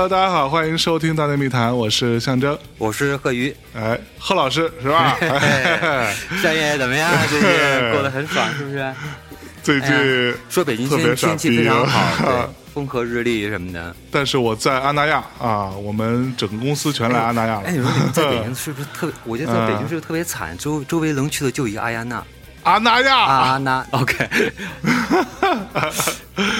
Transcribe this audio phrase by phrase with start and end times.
[0.00, 3.54] Hello，大家好，欢迎收听《大内密谈》，我是象征，我是贺鱼。
[3.74, 5.14] 哎，贺老师是吧？
[6.42, 7.12] 夏夜怎么样？
[7.28, 7.50] 最近
[7.92, 8.94] 过得很爽，是不是？
[9.62, 13.94] 最近说北京特别天气非常好， 风和日丽什么的。
[14.10, 17.64] 但是我在阿那亚啊，我们整个公司全来阿那亚了。
[17.66, 19.14] 哎，你说你们在北京是不是特别？
[19.24, 20.56] 我觉得在北京是不是特别惨？
[20.56, 22.24] 周周围能去的就一个阿亚娜。
[22.62, 24.28] 阿那亚，阿那，OK，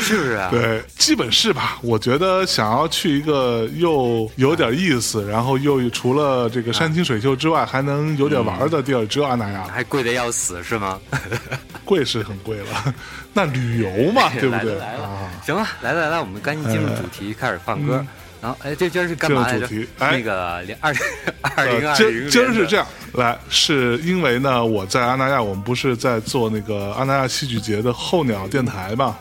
[0.02, 0.48] 是不 是啊？
[0.50, 1.78] 对，基本是吧。
[1.82, 9.64] 我觉得想要去一个又有点意思，然后又除了这个山清水秀之外，还能有点玩的地儿，只有阿那亚。
[9.64, 10.98] 还贵的要死，是吗？
[11.84, 12.94] 贵是很贵了，
[13.32, 14.74] 那旅游嘛，对不对？
[14.76, 15.08] 来了，
[15.44, 18.04] 行了，来了来了，我们赶紧进入主题，开始放歌。
[18.40, 19.68] 然后，哎，这今儿是干嘛来着？
[19.98, 21.02] 那个零 二零
[21.42, 22.30] 二零二零。
[22.30, 29.16] 今儿是这样，来，是因为呢，我在阿那亚，我们不是在做那个阿那亚戏剧节的候鸟电台嘛？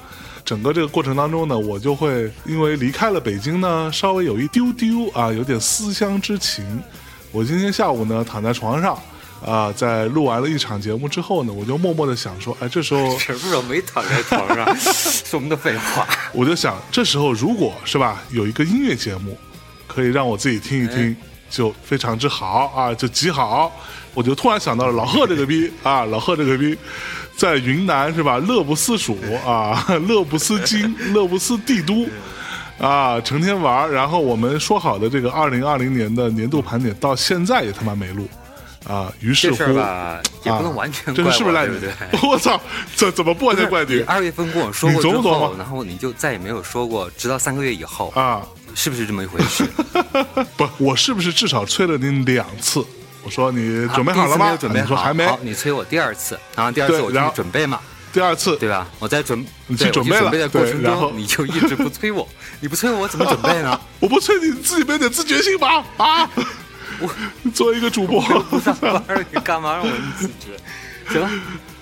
[0.45, 6.81] 整个这个过程当中呢，我就会因为离开了北京呢，稍微有一丢丢啊，有点思乡之情。
[7.31, 8.97] 我今天下午呢，躺在床上。
[9.45, 14.75] 啊，在录完了一场节目之后呢，我就默默的想说，哎，这时候什么时候没躺在床上？
[14.77, 16.07] 说我们的废话。
[16.33, 19.37] 我就想，这时候如果是吧，有一个音乐节目，
[19.87, 21.15] 可以让我自己听一听，
[21.49, 23.71] 就非常之好啊，就极好。
[24.13, 26.77] 我就突然想到了老贺这个逼啊，老贺这个逼，
[27.37, 28.37] 在云南是吧？
[28.39, 32.05] 乐不思蜀啊，乐不思京， 乐不思帝都
[32.77, 33.89] 啊，成天玩。
[33.89, 38.27] 然后我们说好的这个二零二零年的年度盘点，到现在也他妈没录。
[38.87, 41.77] 啊，于是乎吧，也不能完全怪我，是不是赖你？
[42.27, 42.59] 我操，
[42.95, 43.99] 怎怎么不完全怪你？
[44.01, 48.41] 二月份跟我说过之后，然后你就再也没有说过，直到三个月以后啊，
[48.73, 49.65] 是不是这么一回事？
[50.57, 52.83] 不，我是不是至少催了你两次？
[53.21, 54.55] 我说你准备好了吗？
[54.57, 55.25] 准备说还没。
[55.27, 57.79] 好，你催我第二次，然后第二次我就准备嘛。
[58.11, 58.87] 第二次对吧？
[58.97, 60.31] 我在准，你去准备了。
[60.47, 62.27] 对，然后你就一直不催我，
[62.59, 63.79] 你不催我，我怎么准备呢？
[63.99, 65.83] 我不催你，自己没点自觉性吧？
[65.97, 66.27] 啊！
[66.99, 70.57] 我作为一个主播，不上班，你干嘛让我辞职？
[71.09, 71.29] 行了，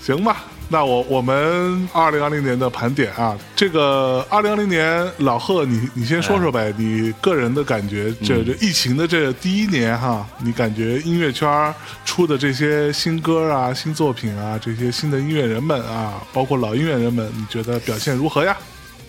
[0.01, 11.73] 行吧，那我我们二零二零年的盘点啊，这个二零二零年，老贺，你你先说说呗，你个人的感觉，这这疫情的这第一年哈，你感觉音乐圈
[12.05, 18.55] 出的这些新歌啊、新作品啊，这些新的音乐人们啊，包括老音乐人们，你觉得表现如何呀？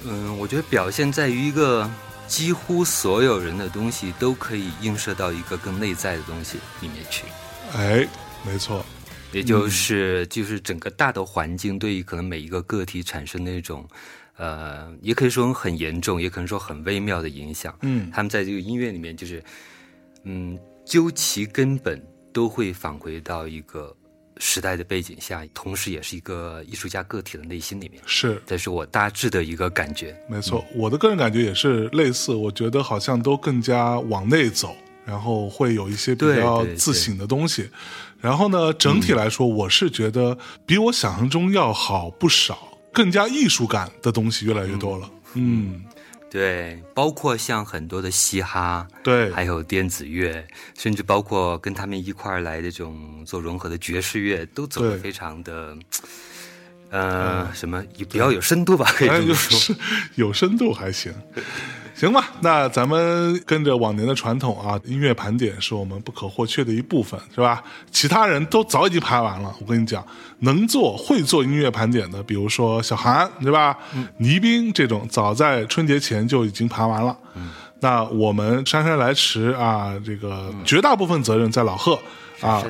[0.05, 1.89] 嗯，我觉得表现在于一个。
[2.29, 7.25] 几乎所有人的东西都可以映射到一个更内在的东西里面去。
[7.75, 8.07] 哎，
[8.47, 8.85] 没错，
[9.33, 13.89] 也就是就是整个大的环境对于可能每一个个体产生那种，
[14.37, 17.77] 呃，也可以说很严重，也可能说很微妙的影响。
[17.83, 19.43] 嗯，他们在这个音乐里面，就是
[20.25, 22.01] 嗯，究其根本
[22.33, 23.95] 都会返回到一个。
[24.39, 30.17] 时代的背景下，同时也是一个艺术家个体的内心里面，是，这是我大致的一个感觉。
[30.29, 32.33] 没错，我的个人感觉也是类似。
[32.33, 37.69] 我觉得好像都更加往内走，然后会有一些比较自省的东西。
[38.21, 45.11] 然后呢，整体来说，我是觉得比我想象中要好不少，更加艺术感的东西越来越多了。
[45.35, 45.85] 嗯。
[46.31, 50.47] 对，包括像很多的嘻哈，对，还有电子乐，
[50.77, 55.75] 甚至包括跟他们一块儿来这种做融合的爵士乐，都走得非常的，
[56.91, 58.87] 呃，什么比较有深度吧？
[58.97, 59.77] 可以这么说，
[60.15, 61.13] 有深度还行。
[61.95, 67.61] 行吧，那咱们跟着往年的传统啊，音乐盘点是我们不可或缺的一部分，是吧？
[67.91, 69.53] 其他人都早已经盘完了。
[69.61, 70.07] 我跟你讲，
[70.39, 73.77] 能做会做音乐盘点的，比如说小韩，对吧？
[74.19, 77.17] 倪斌这种，早在春节前就已经盘完了。
[77.35, 77.51] 嗯
[77.81, 81.97] 那我们姗姗来迟啊，这个绝大部分责任在老贺
[82.41, 82.61] 啊。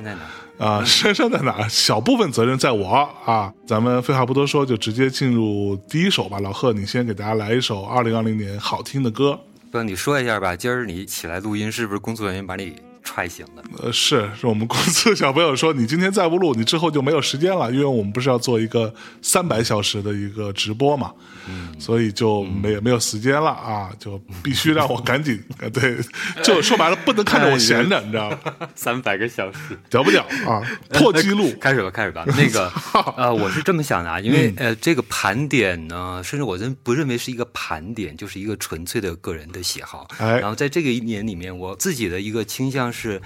[0.58, 1.68] 啊，深深在哪？
[1.68, 3.52] 小部分责任在我啊！
[3.64, 6.40] 咱们废话不多说，就直接进入第一首吧。
[6.40, 9.38] 老贺，你先给大家来一首二零二零年好听的歌。
[9.70, 10.56] 不，你说一下吧。
[10.56, 12.74] 今儿你起来录音，是不是工作人员把你？
[13.08, 21.10] 踹醒的，呃，是是我们公司小朋友说，你今天再不录，你之后就没有时间了，因为我们不是要做一个三百小时的一个直播嘛，
[21.48, 25.96] 嗯，所以就没没有时间了啊，就必须让我赶紧， 对，
[26.44, 28.38] 就说白了，不能看着我闲着，你知道吗？
[28.76, 29.58] 三百个小时，
[29.88, 30.60] 屌不屌啊？
[30.92, 32.26] 破纪录，开始吧，开始吧。
[32.26, 32.70] 那个，
[33.16, 40.06] 呃，我是这么想的啊，因为呃，这个盘点呢，甚至我认不认为是一个盘点，就是一个纯粹的个人的喜好。
[40.18, 42.97] 哎，然后在这个一年里面，我自己的一个倾向是。
[42.98, 43.22] 是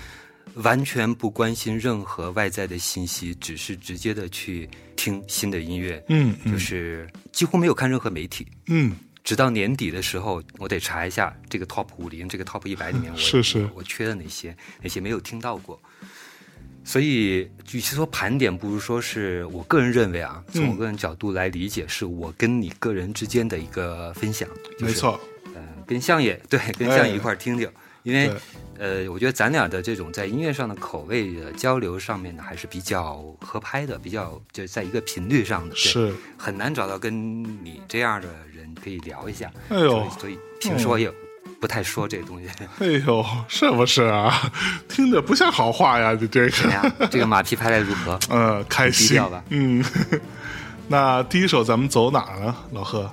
[0.54, 6.04] 完全不关心任何外在的信息，只是直接的去听新的音乐。
[6.08, 8.46] 嗯，就是几乎没有看任何媒体。
[8.66, 15.80] 嗯，直到年底的时候，我得查一下这个 top 五零、这个 top 一百里面，我是是，我缺的哪些，哪些没有听到过。
[16.84, 24.46] 所以，与其说盘点，不如说是我个人认为啊，从我个人角度来理解，是我跟你个人之间的一个分享。
[24.78, 25.19] 没错。
[25.54, 27.69] 嗯跟相爷对，跟相爷一块儿听听，
[28.04, 28.32] 因为
[28.82, 39.49] 呃，我觉得咱俩的这种在音乐上的口味的交流上面呢，还是比较合拍的，比较就在一个频率上的，是很难找到跟你这样的人可以聊一下。
[39.69, 41.08] 哎呦，所以平时我也
[41.61, 42.49] 不太说这个东西。
[42.82, 44.50] 哎呦，是不是啊？
[44.90, 47.08] 听着不像好话呀，你这个。
[47.08, 48.19] 这个马屁拍的如何？
[48.34, 49.44] 呃，开心吧。
[49.50, 49.84] 嗯，
[50.88, 53.08] 那第一首咱们走哪呢，老贺？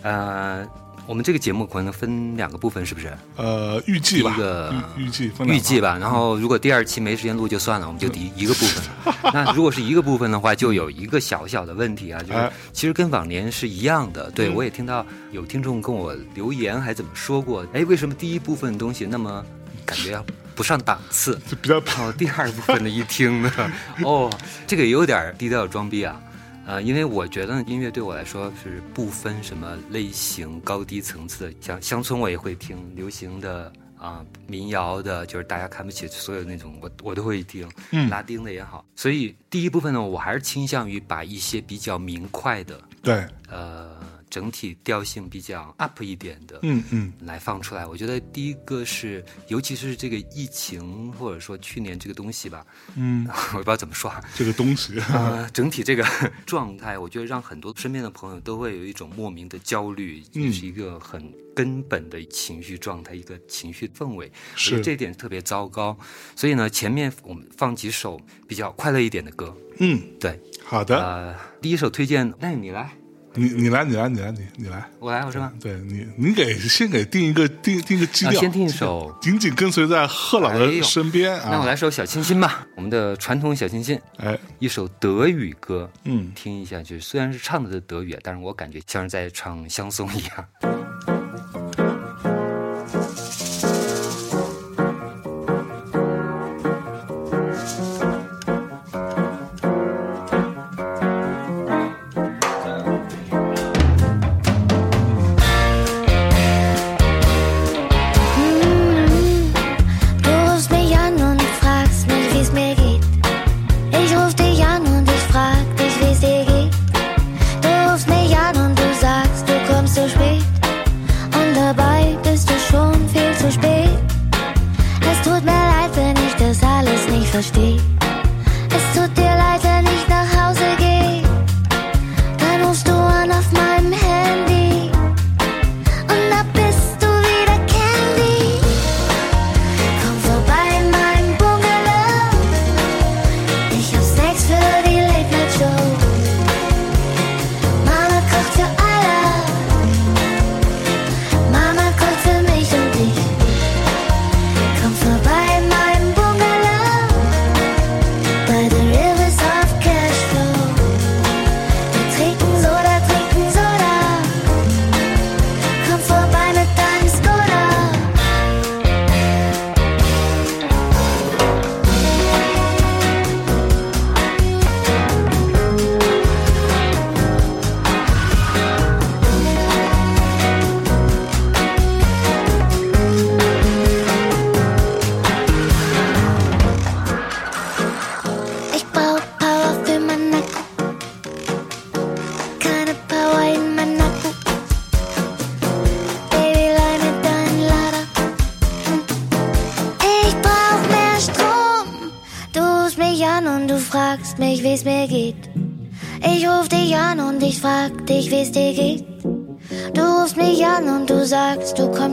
[0.00, 0.66] 呃。
[1.06, 3.12] 我们这个节目可能分两个部分，是不是？
[3.36, 5.98] 呃，预计吧，一个预计预计吧。
[6.00, 8.82] 然后，如果第二期没时间录就算了，我们就第一个部分。
[9.32, 14.30] 那如果是一个部分的话，就有一个小小的问题啊，就是其实跟往年是一样的。
[14.30, 17.66] 对我也听到有听众跟我留言，还怎么说过？
[17.72, 19.44] 哎，为什么第一部分东西那么
[19.84, 20.24] 感觉要
[20.54, 21.38] 不上档次？
[21.50, 22.10] 就比较跑。
[22.12, 23.52] 第二部分的一听呢，
[24.02, 24.30] 哦，
[24.66, 26.18] 这个有点低调装逼啊。
[26.66, 38.84] 呃，因为我觉得音乐对我来说是不分什么类型、高低层次的，像乡村我也会听，流行的啊、民谣的，就是大家看不起所有那种，我我都会听，嗯，拉丁的也好。
[38.96, 43.93] 所以第一部分呢，我还是倾向于把一些比较明快的，对，呃。
[44.34, 47.86] 整体调性比较 up 一点的，嗯嗯，来放出来。
[47.86, 52.66] 我觉得第一个是，尤其是这个疫情，或者说去年这个东西吧，
[52.96, 56.04] 嗯， 我不知道怎么说这个东西，呃，整体这个
[56.44, 64.80] 状态，我觉得让很多身边的朋友都会有一种莫名的焦虑，嗯，是一个很根本的情绪状态，一个情绪氛围，是。
[64.80, 65.96] 这点特别糟糕。
[66.34, 72.90] 所以呢，前面我们放几首比较快乐一点的歌，嗯，对，好的，呃，第一首推荐，那你来。
[73.36, 75.52] 你你来你来你来你你来，我来我是吗？
[75.60, 81.48] 对你你给先给定一个定定个基调，先听一首，紧紧跟随在贺老的身边啊。
[81.50, 91.13] 那我来首小清新吧，我们的传统小清新，哎，一首德语歌，嗯，听一下，就是虽然是唱的是德语，但是我感觉像是在唱相送一样。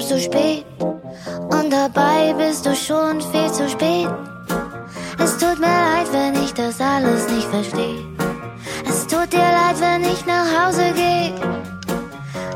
[0.06, 0.64] zu spät
[1.50, 4.08] und dabei bist du schon viel zu spät.
[5.18, 7.98] Es tut mir leid, wenn ich das alles nicht verstehe.
[8.88, 11.32] Es tut dir leid, wenn ich nach Hause gehe.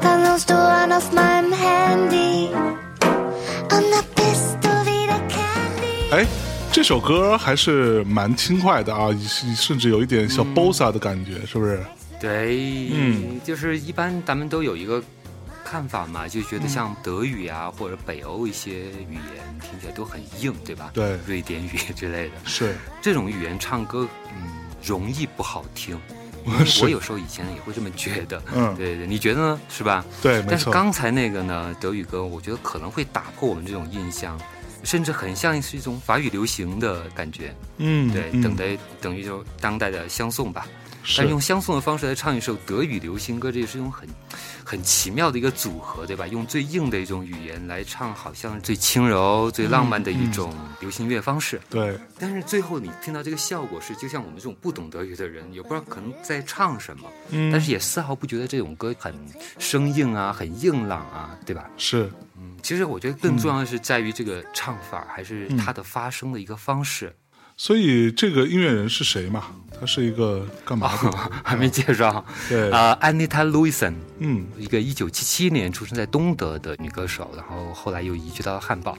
[0.01, 6.13] Dann rufst du an auf meinem Handy und da bist du wieder Candy.
[6.13, 6.27] 哎，
[6.73, 9.11] 这首歌还是蛮轻快的啊，
[9.57, 11.85] 甚至有一点小 bossa 的感觉，是不是？
[12.20, 15.04] 对，嗯，就是一般咱们都有一个
[15.64, 18.72] 看法嘛，就觉得像德语啊，或者北欧一些
[19.10, 20.92] 语言听起来都很硬，对吧？
[20.94, 26.00] 对，瑞典语之类的，是这种语言唱歌，嗯，容易不好听。
[26.84, 29.62] 我有时候以前也会这么觉得，嗯，对对，你觉得呢？
[29.68, 30.06] 是吧？
[30.22, 34.40] 对，但是刚才那个呢，德语歌，我觉得可能会打破我们这种印象，
[34.84, 37.52] 甚至很像是一种法语流行的感觉。
[37.78, 40.68] 嗯，对，等的等于就当代的相送吧。
[41.18, 44.08] 但用相送的方式来唱一首德语流行歌，这也是一种很
[44.64, 46.26] 很奇妙的一个组合，对吧？
[46.28, 51.62] 用最硬的一种语言来唱，好像最轻柔、最浪漫的一种流行乐方式。
[51.70, 51.98] 对。
[52.18, 57.10] 但是最后你听到这个效果是，就像我们这种不懂德语的人，也不知道可能在唱什么，
[57.52, 59.14] 但是也丝毫不觉得这种歌很
[59.60, 61.70] 生硬啊，很硬朗啊，对吧？
[61.78, 62.10] 是。
[62.38, 67.16] 嗯，其实我觉得更重要的是在于这个唱法，还是它的发声的一个方式。
[67.58, 69.46] 所以这个音乐人是谁嘛？
[69.80, 71.12] 他是一个干嘛的？
[71.44, 72.24] 还没介绍。
[72.48, 78.98] 对啊，安妮塔·路易森，嗯，一个一九七七年出生在东德的女歌手，然后后来又移居到汉堡。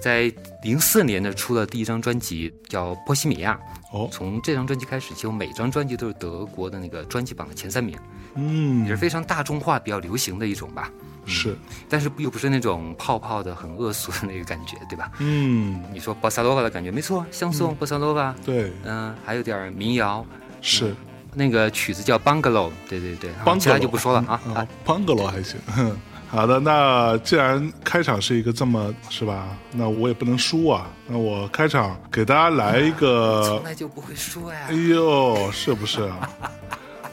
[0.00, 0.32] 在
[0.62, 3.54] 零四年呢，出了第一张专辑叫《波西米亚》。
[3.90, 7.98] 哦，从这张专辑开始，几乎每张专辑都是德国的那个专辑榜的前三名。
[8.34, 10.90] 嗯，也是非常大众化、比较流行的一种吧。
[11.28, 11.56] 是，
[11.88, 15.10] 但是又不是那种泡泡的、很恶俗的那个感觉，对吧？
[15.18, 20.24] 嗯，你说波萨诺瓦的感觉没错，相送波萨诺瓦，对，嗯，还有点民谣，
[20.60, 20.94] 是
[21.34, 23.30] 那个曲子叫 Bungalow，对对对，
[23.60, 25.60] 其他就不说了啊啊，Bungalow 还行。
[26.30, 29.48] 好的，那既然开场是一个这么是吧？
[29.72, 34.66] 那我也不能输啊，那我开场给大家来一个， 从来就不会输呀。
[34.68, 36.28] 哎呦，是不是啊？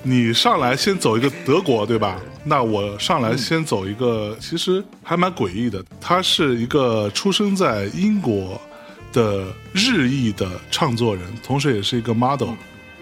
[0.07, 2.21] 你上来先走一个德国，对吧？
[2.43, 5.83] 那我上来先走一个，其实还蛮诡异的。
[5.99, 8.61] 他是一个出生在英国
[9.11, 12.51] 的日裔的唱作人，同时也是一个 model。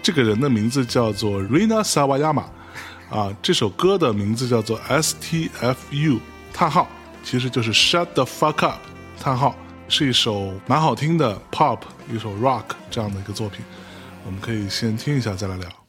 [0.02, 2.44] 这个人的名字叫做 Rina Sawayama，
[3.12, 6.18] 啊，这首歌的名字叫做 S T F U
[6.54, 6.88] 叹号，
[7.22, 8.80] 其实就是 Shut the fuck up
[9.20, 9.54] 叹号，
[9.90, 11.80] 是一首蛮好听的 pop，
[12.10, 13.62] 一首 rock 这样的一个作品。
[14.24, 15.83] 我们可以先听一下，再来聊。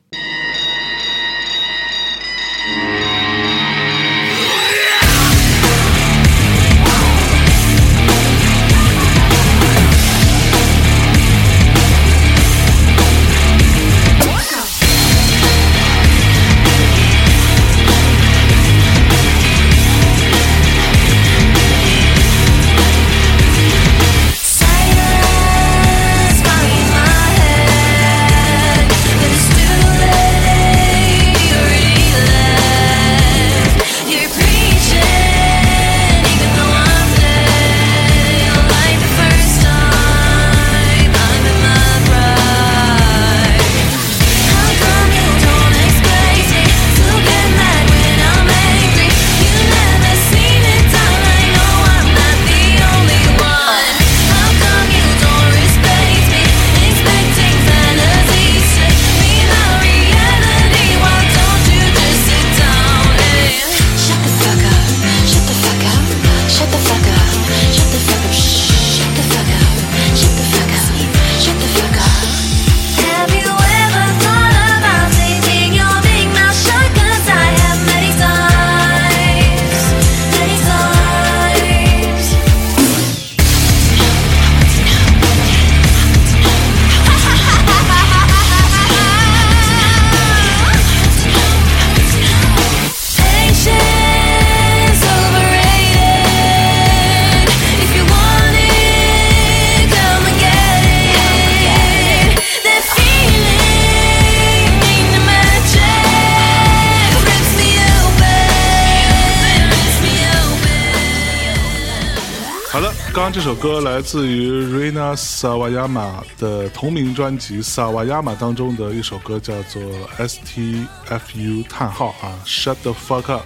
[113.75, 119.81] 歌来自于 Rina Sawayama 的同名专辑《Sawayama》当中的一首歌，叫做
[120.17, 123.43] S T F U 叹号啊，Shut the fuck up，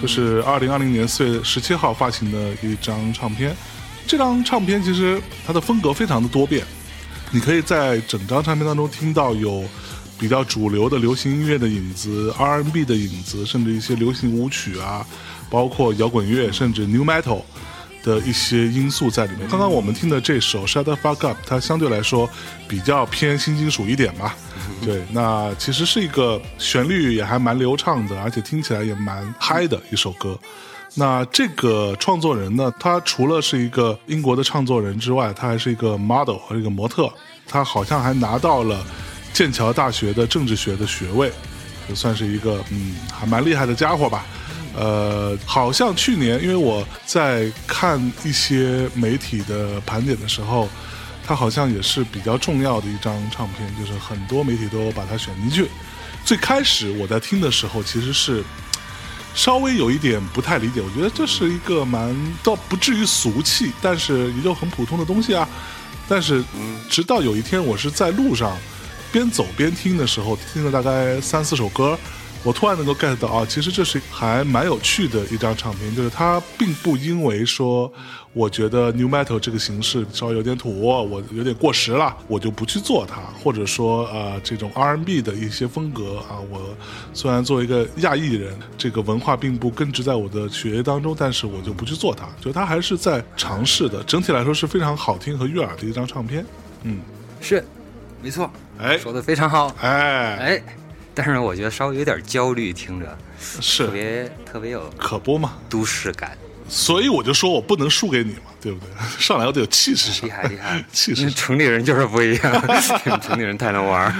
[0.00, 3.54] 就是二零二零年四月十七号发行的一张唱片。
[4.06, 6.64] 这张唱片其实它的风格非常的多变，
[7.30, 9.62] 你可以在整张唱片当中听到有
[10.18, 15.06] 比较主流的流行音乐的影子、R&B 的影子，甚至一些流行舞曲啊，
[15.50, 17.42] 包括摇滚乐，甚至 New Metal。
[18.06, 19.48] 的一些因素在里面。
[19.48, 22.30] 刚刚我们听的这首《Shut the Fuck Up》，它相对来说
[22.68, 24.36] 比较偏新金属一点吧。
[24.84, 30.38] 对，那其实是一个旋律也还蛮流畅的，而且听起来也蛮嗨的一首歌。
[30.94, 37.12] 那这个创作人呢，他除了是一个英国的创作人之外，他还是一个 model 和一个模特。
[37.48, 38.84] 他好像还拿到了
[39.32, 41.30] 剑桥大学的政治学的学位，
[41.88, 44.24] 就算是一个嗯，还蛮厉害的家伙吧。
[44.78, 50.68] 呃，好像去年，因为我在看一些媒体的盘点的时候，
[51.26, 55.70] 它好像也是比较重要的一张唱片，就是很多媒体都把它选进去。
[56.26, 58.44] 最开始我在听的时候，其实是
[59.34, 65.48] 稍微有一点不太理解，我觉得这是一个蛮倒不至于俗气，但是也就很普通的东西啊。
[66.06, 66.44] 但是
[66.90, 68.54] 直到有一天，我是在路上
[69.10, 71.98] 边走边听的时候，听了大概三四首歌。
[72.46, 77.92] 我突然能够 get 到啊，其实这是还蛮有趣的一张唱片，就是它并不因为说
[78.32, 86.72] 我觉得 new metal 这个形式稍微有点土，我有点过时了，我就不去做它，或者说呃这种 R&B 的一些风格啊，我
[87.12, 96.46] 虽然作为一个亚裔人，这个文化并不根植在我的血液当中，但是我就不去做它，就它还是在尝试的，整体来说是非常好听和悦耳的一张唱片。
[96.84, 97.00] 嗯，
[97.40, 97.66] 是，
[98.22, 98.48] 没错，
[98.78, 100.62] 哎，说的非常好，哎哎。
[101.16, 106.36] 但是我觉得稍微有点焦虑，听着是特别特别有可不嘛都市感，
[106.68, 108.88] 所以我就说我不能输给你嘛，对不对？
[109.18, 111.30] 上来我得有气势，厉害厉害， 气势。
[111.30, 112.62] 城里人就是不一样，
[113.22, 114.12] 城里人太能玩，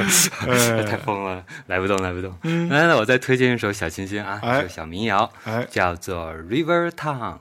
[0.87, 2.31] 太疯了，来不动来不动。
[2.71, 5.31] 来，那我再推荐一首小清新啊，首小民谣，
[5.71, 7.35] 叫做《River Town》。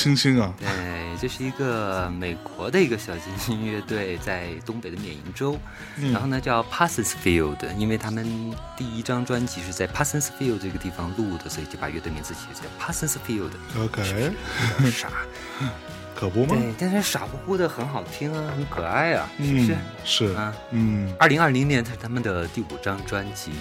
[0.00, 0.54] 清新啊！
[0.58, 0.66] 对，
[1.20, 5.58] 这是一个美国的一个小清新乐队，在东北的缅因州，
[6.10, 8.24] 然后呢叫 Parsons Field，因为他们
[8.78, 13.50] 第一张专辑是在 Parsons Field 这个地方录的，所以就把乐队名字起叫 Parsons Field。
[13.78, 14.32] OK，
[14.90, 15.10] 傻。
[16.12, 16.54] 可不吗？
[16.54, 19.76] 对，但是傻乎乎的很好听啊，很可爱啊，是不是？
[20.04, 21.14] 是啊，嗯。
[21.18, 23.52] 二零二零年是他们的第五张专辑，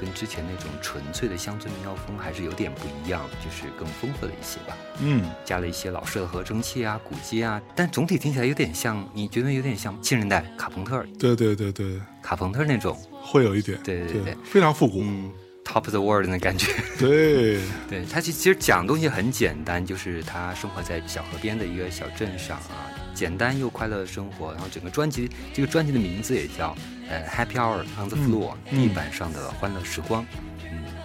[0.00, 4.76] 跟之前那种纯粹的乡村民谣风还是有点不一样，就是更丰富了一些吧。
[5.00, 11.04] 嗯，加了一些老式的合成器啊、鼓机啊，但总体听起来有点像，你觉得有点像新人代卡朋特？
[11.18, 15.00] 对对对对，卡朋特那种会有一点，对对对，非常复古。
[15.02, 15.30] 嗯
[15.64, 24.50] Top of the world 的感觉，对， 对他其其实讲东西很简单，就是他生活在小河边的一个小镇上啊，简单又快乐的生活。
[24.52, 26.74] 然后整个专辑，这个专辑的名字也叫
[27.10, 30.24] 呃 Happy Hour on the Floor，地板上的欢乐时光。
[30.32, 30.57] 嗯，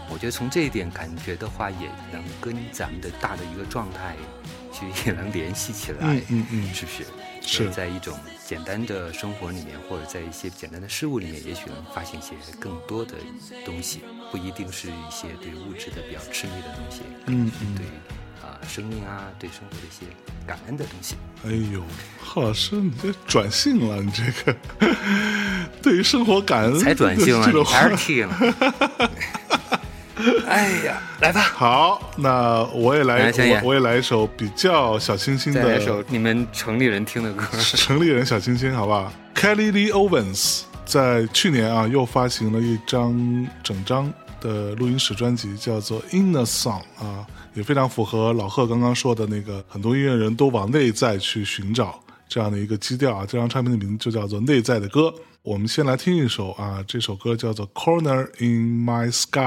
[0.09, 4.15] 我觉得从这一点感觉的话，也能跟咱们的大的一个状态，
[4.71, 5.99] 其实也能联系起来。
[6.29, 7.03] 嗯嗯，是不是？
[7.45, 13.15] 是在一种简单的生活里面，或者在一些简单的事物里面，也许能发现一些更多的
[13.65, 17.85] 东西，不一定是一些对物质的比较痴迷的东西，嗯嗯，对
[18.41, 20.05] 啊，生命啊，对生活的一些
[20.47, 21.15] 感恩的东西。
[21.45, 21.83] 哎呦，
[22.23, 24.57] 贺老师，你这转性了，你这个
[25.83, 28.29] 对于生活感恩才转性了，还是听。
[30.47, 31.41] 哎呀，来吧！
[31.41, 39.11] 好，那我也来，我我也来一首比较小清新的，来一首你们城里人听的歌，城里人小清新，好不好？
[39.35, 51.99] Kelly Lee Owens 在去年啊又发行了一张整张的录音室专辑，叫做《Inner Song》啊，也非常符合老贺刚刚说的那个，很多音乐人都往内在去寻找。
[52.33, 53.23] 这样的一个基调啊。
[53.27, 55.01] 这张唱片的名字就叫做《内在的歌》。
[55.43, 59.37] 我们先来听一首啊，这首歌叫做《Corner in My Sky》，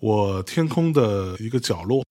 [0.00, 2.02] 我天空的一个角落。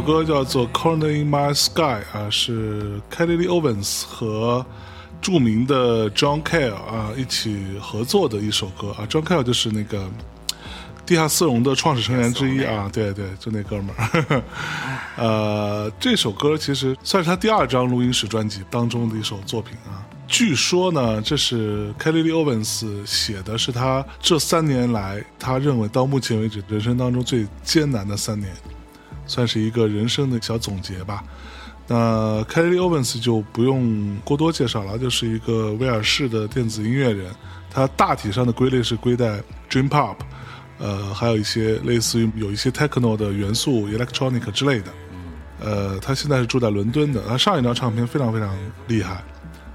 [0.00, 1.80] 歌叫做《Corner in My Sky》
[2.12, 4.64] 啊，是 Kelly Owens 和
[5.20, 9.06] 著名的 John Cale 啊一起合作的一首歌啊。
[9.08, 10.08] John Cale 就是那个
[11.04, 14.42] 地下丝绒的创始成员之一啊，对对，就那哥们儿。
[15.16, 20.04] 呃，这首歌其实算是他第二张录音室专辑当中的一首作品啊。
[20.28, 28.50] 据说呢，这是 Kelly Owens 写的，是他这三年来他认为到目前为止人生当中最艰难的三年，
[29.26, 31.22] 算是一个人生的小总结吧。
[31.88, 37.32] 那 Kelly Owens 就不用过多介绍了，就是一个威尔士的电子音乐人，
[37.70, 40.16] 他大体上的归类是归在 Dream Pop，
[40.78, 44.92] 呃，还有一些类似于有一些 Techno 的元素、Electronic 之类的。
[45.60, 48.52] 呃，他现在是住在伦敦的，他上一张唱片非常非常
[48.88, 49.22] 厉害。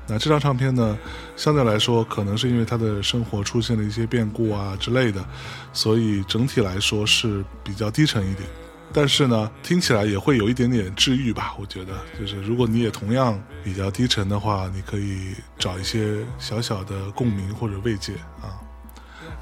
[0.08, 0.98] 那这张唱片呢，
[1.38, 5.24] 相对来说，可能是因为他的生活出现了一些变故啊之类的，
[5.72, 8.48] 所以整体来说是比较低沉一点。
[8.93, 11.56] 但是呢，听起来也会有一点点治愈吧。
[11.60, 18.60] 我觉得，就是如果你也同样比较低沉的话，你可以找一些小小的共鸣或者慰藉啊。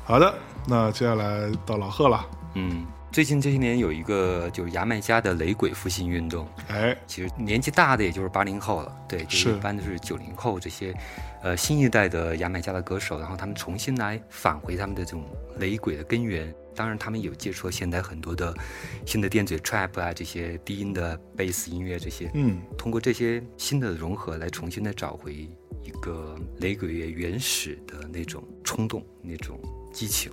[0.03, 0.33] 好的，
[0.67, 2.25] 那接下来到老贺了。
[2.55, 2.85] 嗯。
[3.11, 10.93] 最近这些年有一个就是牙买加的雷鬼复兴运动，哎，其实年纪大的也就是八零后了，对，就是一般都是九零后这些，
[11.41, 15.25] 呃，新一代的牙买加的歌手，然后他们重新来返回他们的这种
[15.57, 16.53] 雷鬼的根源。
[16.79, 18.55] 当然，他们有接触现在很多的
[19.05, 25.33] 新的电子 trap 啊，这些低音的贝斯音乐这些，嗯，通过这些新的融合来重新的找回
[25.83, 29.59] 一个雷鬼乐原始的那种冲动，那种
[29.91, 30.31] 激情。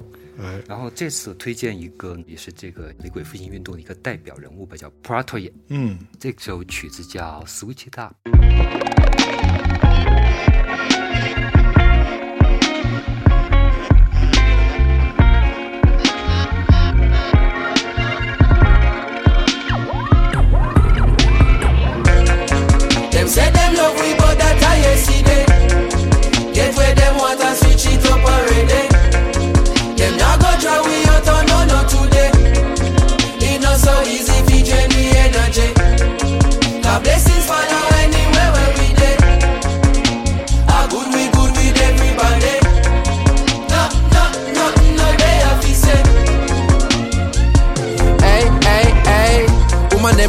[0.69, 8.15] 然后这次推荐一个也是这个雷鬼复兴运动的一个代表人物吧，叫 Prato 嗯，这首曲子叫 Switch It Up。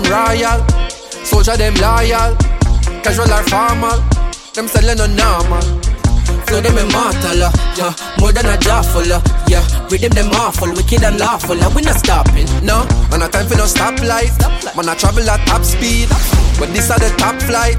[0.03, 0.59] Royal,
[1.23, 2.35] soldier them loyal,
[3.03, 3.99] casual or formal.
[4.53, 5.61] Them selling no normal.
[6.47, 9.63] Flow them immortal, uh, yeah, more than a jawful, uh, yeah.
[9.89, 12.85] Rhythm them them awful, wicked and lawful, uh, we not stopping, no.
[13.11, 14.31] Man, no time for no stoplight.
[14.75, 16.07] Man, I travel at top speed,
[16.57, 17.77] but this are the top flight.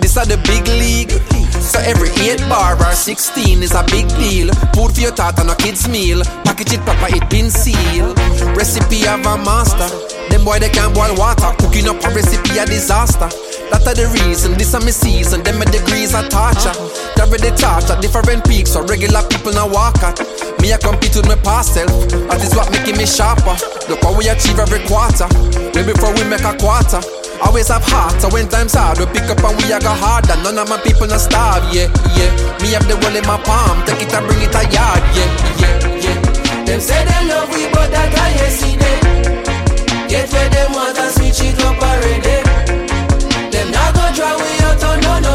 [0.00, 1.41] This are the big league.
[1.62, 4.52] So every 8 bar or 16 is a big deal.
[4.74, 6.22] Food for your thought on a kid's meal.
[6.44, 8.18] Package it proper, it been sealed.
[8.58, 9.88] Recipe of a master.
[10.28, 11.54] Them boy they can't boil water.
[11.58, 13.30] Cooking up a recipe a disaster.
[13.72, 15.40] That are the reason, this are my season.
[15.42, 16.76] Them my degrees are torture.
[17.16, 20.20] Carry the torch at different peaks, so regular people now walk at.
[20.60, 21.88] Me I compete with my past self.
[22.28, 23.56] That is what making me sharper.
[23.88, 25.24] Look how we achieve every quarter.
[25.72, 27.00] Way before we make a quarter.
[27.40, 30.36] Always have heart, so when times hard, we pick up and we a go harder.
[30.44, 32.30] None of my people not starve, yeah, yeah.
[32.60, 35.26] Me have the world in my palm, take it and bring it a yard, yeah,
[35.58, 36.18] yeah, yeah.
[36.68, 39.00] Them say they love we, but that I see them.
[40.06, 42.31] Get where them want and switch it up already.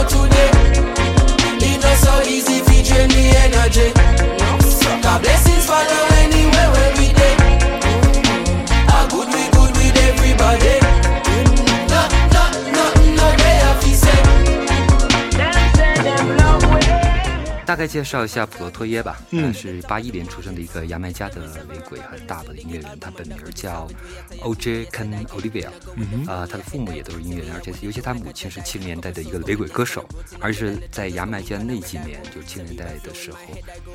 [0.07, 0.51] Today.
[1.59, 3.91] It not so easy to drain the energy.
[5.01, 5.56] God blessings
[17.67, 23.85] 大概介绍一下普罗托耶吧，嗯，是八一年出生的一个牙买加的雷鬼和大的音乐人，他本名叫
[24.39, 24.85] O.J.
[24.85, 30.07] Ken Olivia，嗯啊，他的父母也都是音乐人，而且尤其他母亲是七十年代的一个雷鬼歌手，
[30.39, 33.37] 而是在牙买加那几年，就七十年代的时候，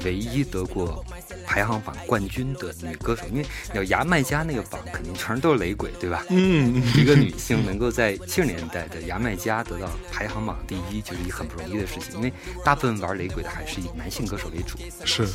[0.05, 1.03] 唯一得过
[1.47, 6.23] 排行榜冠军的女歌手，因为要牙买加那个榜肯定全都是雷鬼，对吧？
[6.29, 12.31] 嗯，一个女性能够在七十年代的牙买加得到排行榜第一，就是一很不容易的事情，因为
[12.63, 13.62] 大部分玩雷鬼的还。
[13.67, 15.27] 是以男性歌手为主，是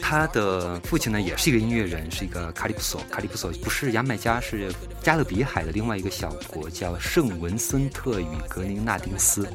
[0.00, 3.00] 他的父亲呢，也是一个音乐人，是一个卡里普索。
[3.10, 9.46] 卡里普索不是牙买加，是加勒比海的另外一个小国，叫圣文森特与格林纳丁斯。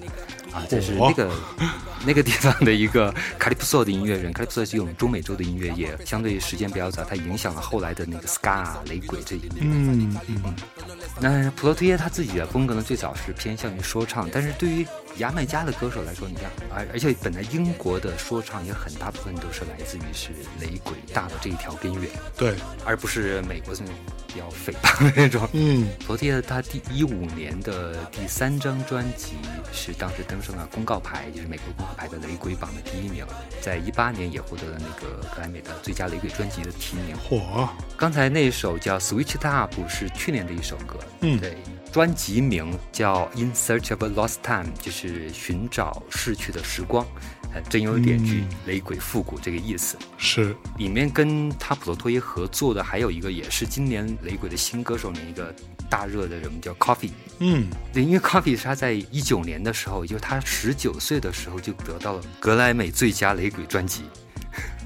[0.51, 1.31] 啊，这是那个
[2.03, 4.33] 那个地方的一个卡利普索的音乐人。
[4.33, 9.57] 卡利普索是用中美洲的音乐，也相对时间比较早，它影响了后来的那个 ska 雷鬼这一类。
[9.59, 10.55] 嗯嗯。
[11.21, 20.29] 那普罗托耶他自己的风格呢，最早是偏向于说唱，但是对于牙买加的歌手来说，你看，而而且本来英国的说唱也很大部分都是来自于是
[20.61, 23.95] 雷鬼大的这一条根源，对，而不是美国那种
[24.27, 25.47] 比较诽谤的那种。
[25.53, 29.33] 嗯，普罗托耶他第一五年的第三张专辑
[29.73, 33.25] 是当时登上了公告牌，就是美国公告牌的雷鬼榜的第一名，
[33.61, 37.15] 在一八年也获得了那个格莱美的最佳雷鬼专辑的提名。
[37.29, 37.67] 嚯！
[37.97, 41.57] 刚才那首叫《Switch It Up》是去年的一首歌，嗯，对。
[41.91, 47.05] 专辑名叫《In Search of a Lost Time》，就是寻找逝去的时光，
[47.53, 49.97] 呃，真有点去雷鬼复古这个意思。
[50.17, 55.53] 是，里面跟他普罗托耶合作的还有一个，也是今年雷鬼的新歌手的一个
[55.89, 57.11] 大热的人，叫 Coffee。
[57.39, 64.03] 嗯，对，因为 Coffee 是他在一九年的时候，也就是他十九岁的时候就得到了格莱美最佳雷鬼专辑。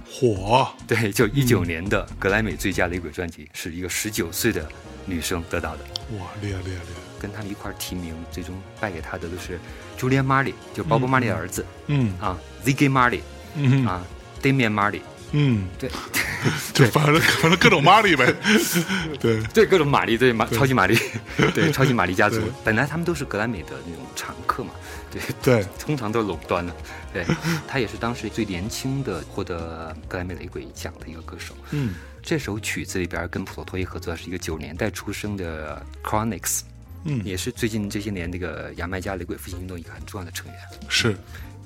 [0.09, 4.69] 火， 对，就一九年的格莱美最佳雷鬼专辑，是一个十九岁的
[5.05, 5.83] 女生得到的。
[6.17, 7.01] 哇，厉害厉害厉害！
[7.19, 9.59] 跟他们一块提名，最终败给他的都是
[9.97, 11.65] Julian Marley，就鲍勃·马利的儿子。
[11.87, 13.21] 嗯啊，Ziggy Marley，
[13.55, 14.05] 嗯啊
[14.41, 15.01] ，Damian Marley。
[15.35, 15.89] 嗯，对，
[16.75, 18.31] 就反正反正各种玛丽呗。
[19.19, 20.95] 对对，各种玛丽，对玛超级玛丽，
[21.55, 22.39] 对超级玛丽家族。
[22.63, 24.71] 本来他们都是格莱美的那种常客嘛。
[25.09, 26.75] 对对，通常都是垄断的。
[27.13, 27.25] 对
[27.67, 31.55] 他也是当时最年轻的获得格莱美雷鬼奖的一个歌手。
[31.71, 36.61] 嗯，这首曲子里边跟普罗托耶合作是一个九年代出生的 Chronics。
[37.03, 40.55] 嗯，也是最近这些年那个牙买加雷鬼复兴运动一个很重要的成员。
[40.87, 41.17] 是，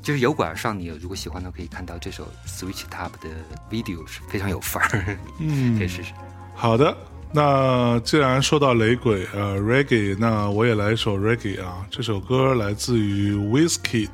[0.01, 3.29] 就是油管上你如果喜欢的可以看到这首 Switch Top 的
[3.69, 5.15] video 是非常有范儿。
[5.39, 6.11] 嗯， 可以试试。
[6.55, 6.97] 好的，
[7.31, 11.85] 那既然说到雷鬼呃 Reggae，那我也来一首 Reggae 啊。
[11.91, 14.09] 这首歌来自于 Wizkid，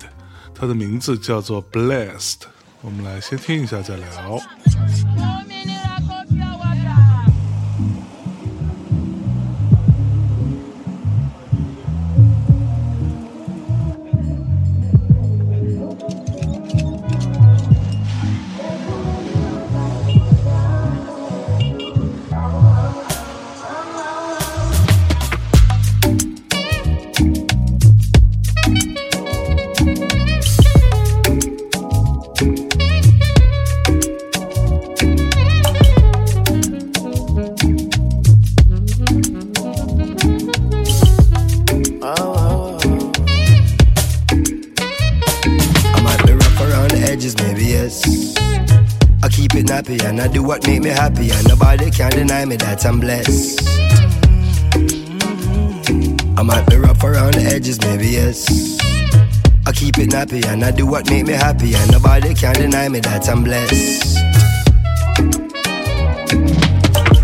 [0.53, 2.41] 它的名字叫做 Blessed。
[2.82, 4.41] 我们来先听一下再聊。
[49.75, 53.67] And I do what make me happy, and nobody can deny me that I'm blessed.
[56.38, 58.77] I might be rough around the edges, maybe yes.
[59.65, 62.88] I keep it nappy and I do what make me happy, and nobody can deny
[62.88, 64.13] me that I'm blessed.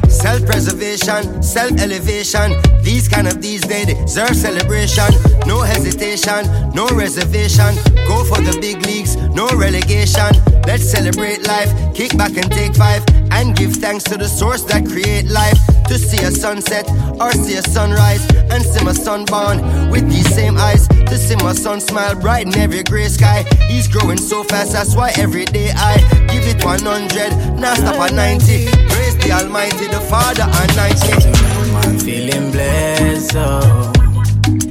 [0.10, 2.54] Self preservation, self elevation.
[2.82, 5.14] These kind of these days deserve celebration.
[5.46, 7.76] No hesitation, no reservation.
[8.08, 10.32] Go for the big leagues, no relegation.
[10.68, 14.86] Let's celebrate life, kick back and take five, and give thanks to the source that
[14.86, 15.58] create life.
[15.88, 16.86] To see a sunset
[17.22, 19.58] or see a sunrise, and see my son born
[19.90, 20.88] with these same eyes.
[20.90, 23.46] To see my son smile bright in every gray sky.
[23.70, 25.96] He's growing so fast, that's why every day I
[26.34, 28.66] give it 100, now stop at 90.
[28.92, 31.88] Praise the Almighty, the Father and 90.
[31.88, 33.94] I'm feeling blessed, oh.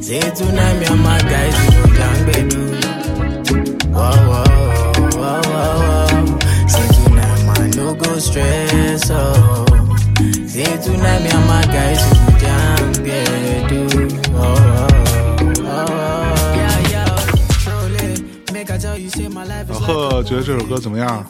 [0.02, 2.68] Say tonight, me and my guys, we go down, baby.
[3.98, 4.47] Whoa, whoa,
[19.90, 21.24] 哦觉得这首歌怎么样？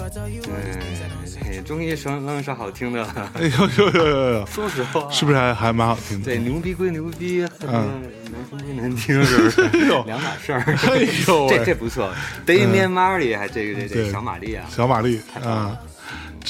[1.45, 3.03] 对终于说能说好听的。
[3.03, 5.11] 了哎呦呦呦呦说实话。
[5.11, 6.25] 是不是还还蛮好听的？
[6.25, 9.51] 对牛逼归牛逼哼难听归难听是。
[9.51, 10.63] 不是两码事儿。
[10.89, 12.11] 哎呦这这不错。
[12.47, 14.65] Daymaremarry 还这个这这小玛丽啊。
[14.71, 15.79] 小玛丽啊。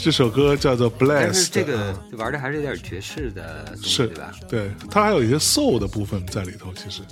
[0.03, 4.33] 这首歌叫做《Blessed》，这个啊玩的还是有点爵士的东西，是对吧？
[4.49, 7.03] 对，它还有一些 soul 的部分在里头，其实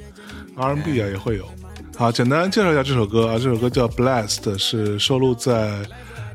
[0.57, 1.46] R&B 啊也会有。
[1.96, 5.85] 好，简单介绍一下这首歌啊，这首歌叫《Blessed》，是收录在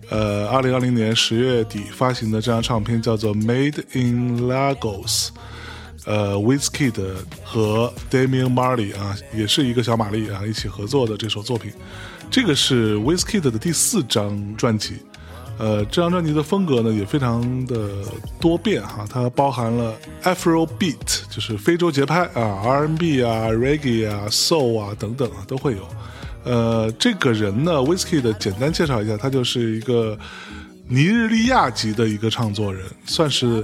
[0.10, 5.28] 呃二零二零年十月底发行的这张唱片，叫做《Made in Lagos》。
[6.04, 7.14] 呃 w i z k i d
[7.44, 11.72] 和 Damian Marley 啊，也是一个小玛丽啊，一起合作的这首作品。
[12.32, 14.96] 这个是 w i z k i d 的第四张专辑。
[15.58, 17.90] 呃，这张专辑的风格呢也非常的
[18.40, 25.88] 多变哈，它包含了 Afro Beat，就是非洲节拍啊，R&B 啊，Reggae 啊，Soul 啊等等啊都会有。
[26.44, 30.18] 呃，这个人呢，Whiskey 的简单介绍一下，他就是一个
[30.88, 33.64] 尼日利亚籍的一个唱作人，算是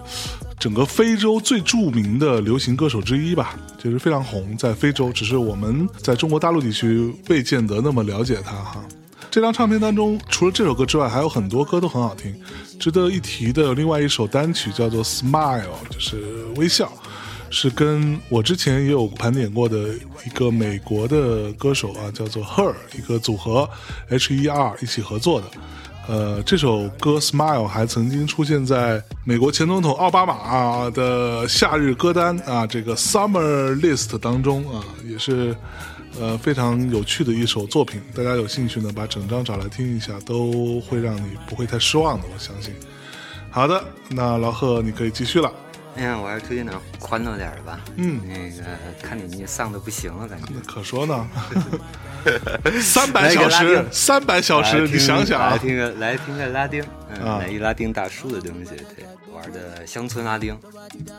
[0.59, 8.85] 整个非洲最著名的流行歌手之一吧，就是非常红，在非洲，只是我们在中国大陆地区未见得那么了解他哈。
[9.29, 12.35] 这张唱片当中，除了这首歌之外，还有很多歌都很好听。
[12.79, 16.91] 值得一提的另外一首单曲叫做《Smile》，就是微笑。
[17.49, 19.93] 是跟我之前也有盘点过的
[20.25, 23.69] 一个美国的歌手啊，叫做 Her 一个组合
[24.09, 25.47] H E R 一起合作的。
[26.09, 35.55] 呃，这首歌《Smile》还曾经出现在美国前总统奥巴马的夏日歌单啊，这个 Summer List 当中啊，也是
[36.19, 38.01] 呃非常有趣的一首作品。
[38.15, 42.73] 大家有兴趣呢，把整张找来听一下，都会让你不会太失望的，我相信。
[43.49, 45.51] 好的，那老贺你可以继续了。
[45.95, 47.79] 哎呀，我还是推荐点欢乐点的吧。
[47.95, 48.63] 嗯，那个
[49.01, 50.53] 看你你丧的不行了，感觉。
[50.65, 51.27] 可说呢。
[52.81, 55.51] 三百小时，三百小时，你想想啊。
[55.51, 60.55] 来听个，来听个拉丁，嗯，来一拉丁大叔的东西，对，玩的乡村拉丁，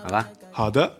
[0.05, 0.29] 好吧。
[0.53, 0.93] 好的。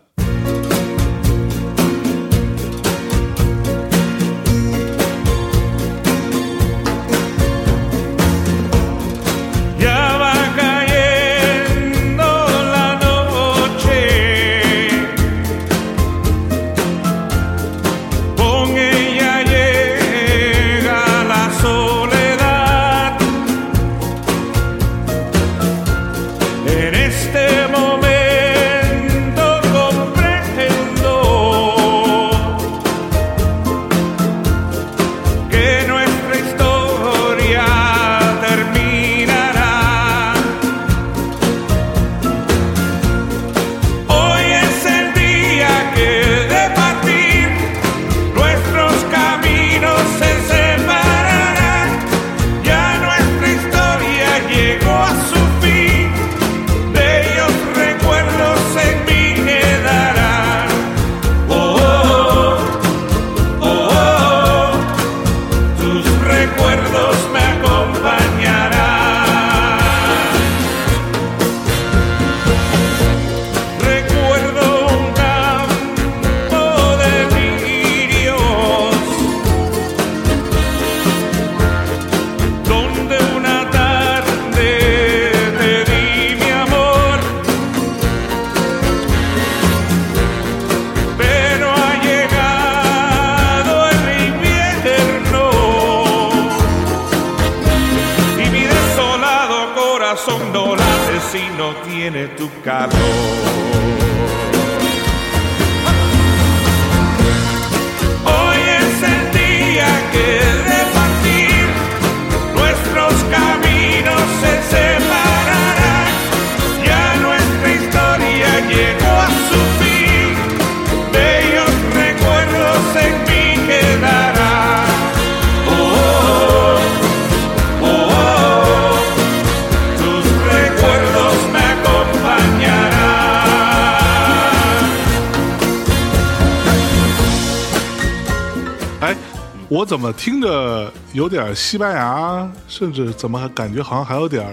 [139.89, 144.47] 怎么听着有点西班牙，甚至怎么还感觉好像还有点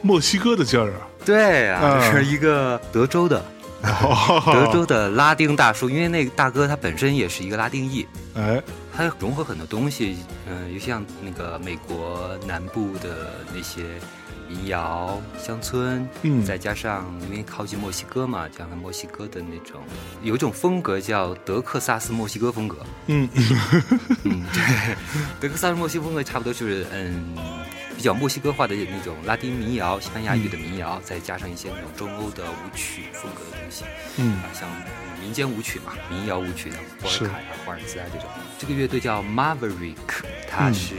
[0.00, 1.06] 墨西哥的劲儿啊？
[1.22, 3.44] 对啊，这是一个德州的，
[4.46, 8.58] 德州的拉丁大叔，因为那个大哥他本身也是一个拉丁裔，哎，
[8.96, 10.16] 他融合很多东西，
[10.48, 13.82] 嗯，就像那个美国南部的那些。
[14.50, 19.80] 民谣、乡村，嗯，再加上因为靠近墨西哥嘛，加上墨西哥的那种
[20.22, 23.28] 有一种风格叫德克萨斯墨西哥风格，嗯。
[24.24, 24.96] 嗯，对，
[25.40, 27.36] 德克萨斯墨西哥风格差不多就是嗯
[27.96, 33.84] 比较墨西哥化的那种拉丁民谣、西班牙语的民谣，再加上一些那种中欧的舞曲风格的东西，
[34.16, 34.32] 嗯。
[34.42, 34.68] 啊，像
[35.20, 38.26] 民间舞曲嘛，民谣舞曲的波尔卡呀、华尔兹啊这种。
[38.58, 39.94] 这个乐队叫 Maverick，
[40.50, 40.94] 它是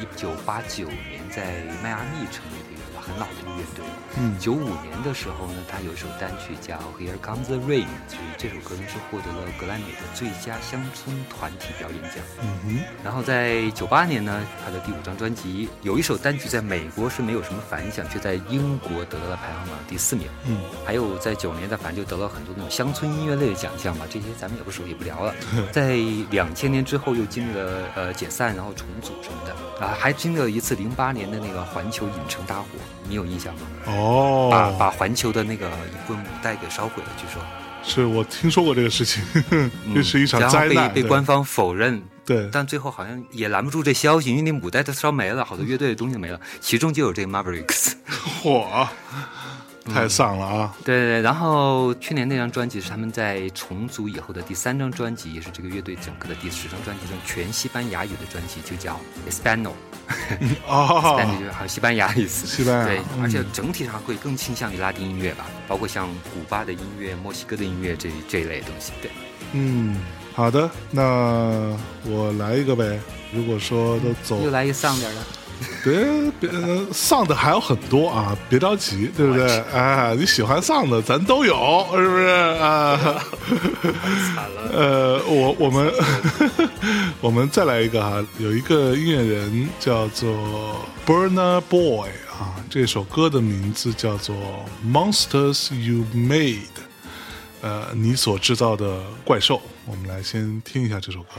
[0.00, 2.64] 一九八九年在迈阿密成立。
[3.04, 3.84] 很老的一个乐队，
[4.16, 12.14] 嗯，九五年的时候呢，他有一首单曲叫《Here Comes the Rain》，所以这首歌呢是获得了格莱美的最佳乡村团体表演奖。
[12.40, 20.26] 嗯哼，然后在九八年呢，他的第五张专辑有一首单曲在美国是没有什么反响，却在英国得到了排行榜第四名。
[20.46, 25.34] 嗯，还有在九年的反正就得了很多那种乡村音乐类的奖项吧，这些咱们也不熟也不聊了。
[25.70, 25.96] 在
[26.30, 32.66] 两千年之后又经历了呃解散，然后重组什么的啊，还经历了一次零八年的那个环球影城大火。
[33.08, 33.60] 你有印象吗？
[33.86, 37.42] 哦，把把环球的那个一棍母带给烧毁了，据说。
[37.86, 39.22] 是我听说过这个事情，
[39.94, 40.92] 这是一场然后被灾难。
[40.92, 42.02] 对被官方否认。
[42.26, 47.92] 对但最后好像也拦不住这消息，因为那母带都烧没了，好多乐队的东西没了，其中就有这个 Mavericks。
[48.42, 48.88] 嚯，
[49.92, 50.76] 太丧了啊！
[50.84, 59.72] 对对对，然后去年那张专辑是他们在重组以后的第三张专辑，也是这个乐队整个的第十张专辑中全西班牙语的专辑，就叫 Espano。
[60.68, 62.46] 哦 Espano 就是好像西班牙意思。
[62.46, 68.92] 西班牙对，嗯而且整体上会更倾向于拉丁音乐吧，包括像古巴的音乐、墨西哥的音乐这这一类东西。
[69.02, 69.10] 对，
[69.52, 70.00] 嗯，
[70.34, 72.98] 好的，那我来一个呗。
[73.32, 75.20] 如果说都走又来一丧点儿的。
[75.82, 79.60] 别别呃丧的还有很多啊，别着急，对不对？
[79.72, 82.26] 哎，你喜欢丧的，咱都有，是不是
[82.58, 82.98] 啊？
[84.34, 84.70] 惨了。
[84.72, 85.92] 呃，我我们
[87.20, 94.34] 我们再来一个哈，有一个音乐人叫做 Burner Boy 啊，这首歌的名字叫做
[94.84, 96.58] Monsters You Made，
[97.60, 99.60] 呃，你所制造的怪兽。
[99.86, 101.34] 我们来先听一下这首歌。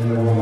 [0.00, 0.39] Amen.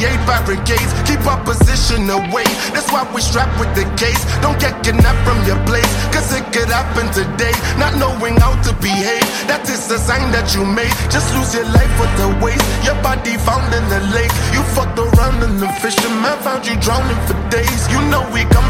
[0.00, 2.48] Create barricades, keep our position away.
[2.72, 4.24] That's why we strap with the case.
[4.40, 7.52] Don't get kidnapped from your place, cause it could happen today.
[7.76, 10.92] Not knowing how to behave, that is the sign that you made.
[11.12, 14.32] Just lose your life with the waste, your body found in the lake.
[14.56, 17.84] You fucked around and the fisherman found you drowning for days.
[17.92, 18.69] You know we come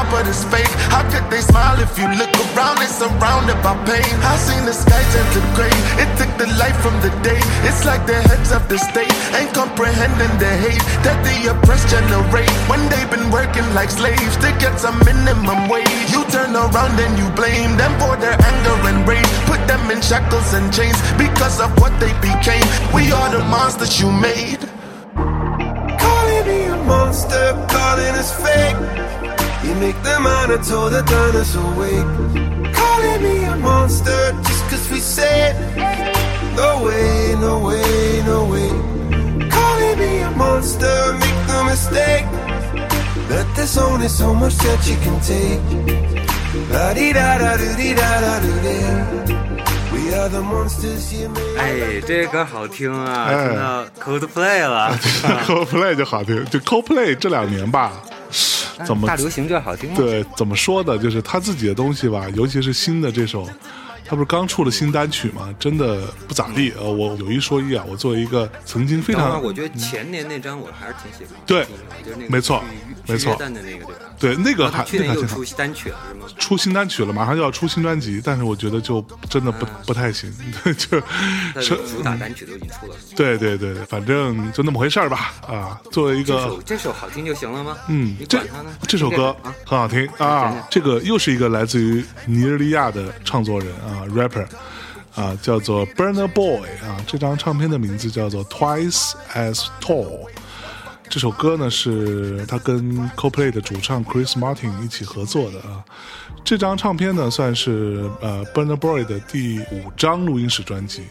[0.00, 0.70] smile but it's fake.
[0.90, 2.78] How could they smile if you look around?
[2.78, 4.14] They surrounded by pain.
[4.24, 5.76] I seen the sky turn to gray.
[6.02, 7.40] It took the light from the day.
[7.68, 12.50] It's like the heads of the state ain't comprehending the hate that the oppressed generate.
[12.68, 15.88] When they've been working like slaves to get some minimum wage.
[16.10, 19.32] You turn around and you blame them for their anger and rage.
[19.46, 22.66] Put them in shackles and chains because of what they became.
[22.94, 24.62] We are the monsters you made.
[26.00, 29.09] Calling me a monster, calling us fake.
[29.69, 32.73] You make the monitor that turn us awake.
[32.73, 35.55] Calling me a monster just cause we said
[36.55, 38.69] no way, no way, no way.
[39.49, 42.25] Calling me a monster, make no mistake.
[43.29, 45.61] That there's only so much that you can take.
[46.71, 48.75] La di da da do di da da do di.
[49.91, 51.57] We are the monsters you made.
[51.57, 54.95] 哎，这歌好听啊，哎听到 Coldplay 了。
[55.47, 57.91] CoPlay 就好听，就 CoPlay 这两年吧，
[58.86, 59.94] 怎么大流行就好听？
[59.94, 60.98] 对，怎么说呢？
[60.98, 63.48] 就是他自己的东西吧，尤其是新的这首，
[64.10, 65.54] 他不是刚出了新单曲吗？
[65.56, 66.72] 真的不咋地。
[66.76, 71.40] 呃，我有一说一啊，我作为一个曾经非常我觉得前年那张我还是挺喜欢的。
[71.46, 71.64] 对
[72.04, 72.60] 就是那个没错
[73.06, 73.94] 没错的那个对吧？
[74.18, 76.26] 对那个还去年又出单曲了是吗？
[76.36, 80.28] 出新单曲了，马上就要出新专辑，但是我觉得就真的不、不太行，
[80.76, 81.00] 就
[81.62, 82.96] 是主打单曲都已经出了。
[83.14, 85.32] 对对对，反正就那么回事儿吧。
[85.46, 87.76] 啊，作为一个这首好听就行了吗？
[87.88, 88.40] 嗯这？
[88.88, 90.66] 这首歌啊，很好听啊。
[90.68, 94.46] 这个又是一个来自于尼日利亚的创作人啊，rapper
[95.14, 96.96] 啊，叫做 Burner Boy 啊。
[97.06, 100.28] 这张唱片的名字叫做 Twice as Tall。
[101.08, 105.84] 这首歌呢是他跟 CoPlay 的主唱 Chris Martin 一起合作的啊。
[106.44, 111.02] 这张唱片呢算是呃 Burner Boy 的第五张录音室专辑，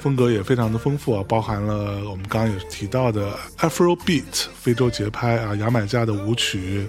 [0.00, 6.88] 风格也非常的丰富啊，包含了我们刚刚也提到的 Afrobeat 非洲节拍啊，牙买加的舞曲，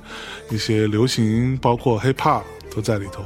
[0.50, 2.44] 一些流行，包括 Hip Hop
[2.74, 3.26] 都在里头。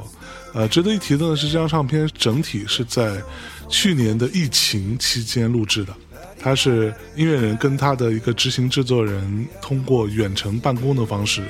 [0.58, 3.22] 呃，值得一提的呢是，这张唱片整体是在
[3.68, 5.94] 去年的疫情期间录制的。
[6.40, 11.44] 他是音乐人跟他的一个执行制作人通过远程办公的方式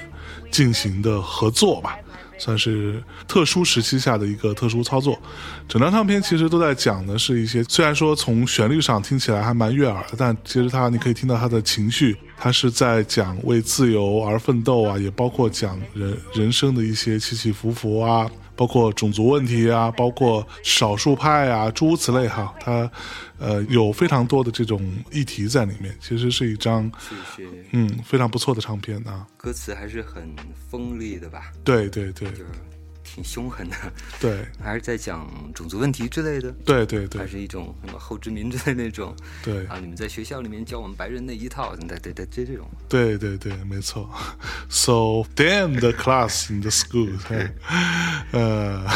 [0.50, 1.96] 进行的合作吧，
[2.36, 5.18] 算是特殊时期下的一个特殊操作。
[5.66, 18.30] 整张唱片其实都在讲的是一些，虽然说从旋律上听起来还蛮悦耳的，但其实他你可以听到他的情绪，他是在讲为自由而奋斗啊，也包括讲人人生的一些起起伏伏啊。
[18.58, 22.90] 包括种族问题啊，包括少数派啊，诸如此类哈，它
[23.38, 29.24] 呃有非常多的这种议题在里面，其实是一张是是，嗯非常不错的唱片啊。
[29.36, 30.34] 歌词还是很
[30.68, 31.52] 锋利的吧？
[31.62, 32.46] 对对对就是
[33.14, 33.76] 挺凶狠的，
[34.20, 36.52] 对 还是在讲种族问题之类的。
[36.64, 44.08] 对对对还是一种什么后殖民之类那种，对啊，你们在学校里面教我们白人那一套，对对对，这这种，对对对，没错。
[44.68, 47.50] So damn the class in the school 嘿。
[48.32, 48.86] 呃，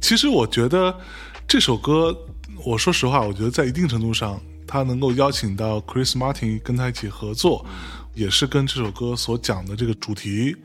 [0.00, 0.98] 其实我觉得
[1.48, 2.16] 这首歌，
[2.64, 7.66] 我说实话，我觉得在一定程度上，他能够邀请到 Chris Martin 跟他一起合作，
[8.14, 10.56] 也是跟这首歌所讲的这个主题，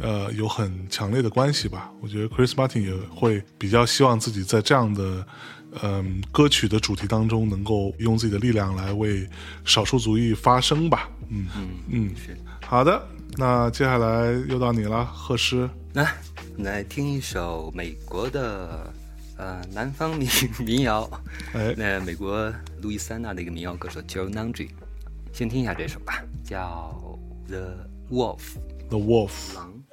[0.00, 1.90] 呃，有很强烈的关系吧。
[2.00, 5.26] 我觉得 Chris Martin 也会比较希望自己在这样的。
[5.82, 9.24] 嗯，歌曲的主题当中，能够用自己的力量来为
[9.64, 11.08] 少数族裔发声吧。
[11.28, 12.36] 嗯嗯嗯，是
[12.66, 13.00] 好的。
[13.36, 15.70] 那接下来又到你了，贺师。
[15.92, 16.12] 来，
[16.58, 18.92] 来听一首美国的
[19.36, 20.28] 呃南方民
[20.58, 21.08] 民谣。
[21.52, 24.70] 哎， 那美国路易斯安那的一个民谣歌手 Joe Nungy，
[25.32, 27.00] 先听一下这首吧，叫
[27.46, 27.76] The
[28.10, 28.40] Wolf。
[28.88, 29.30] The Wolf。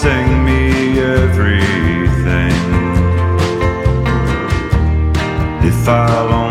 [0.00, 2.52] Sing me everything.
[5.64, 6.47] If I'll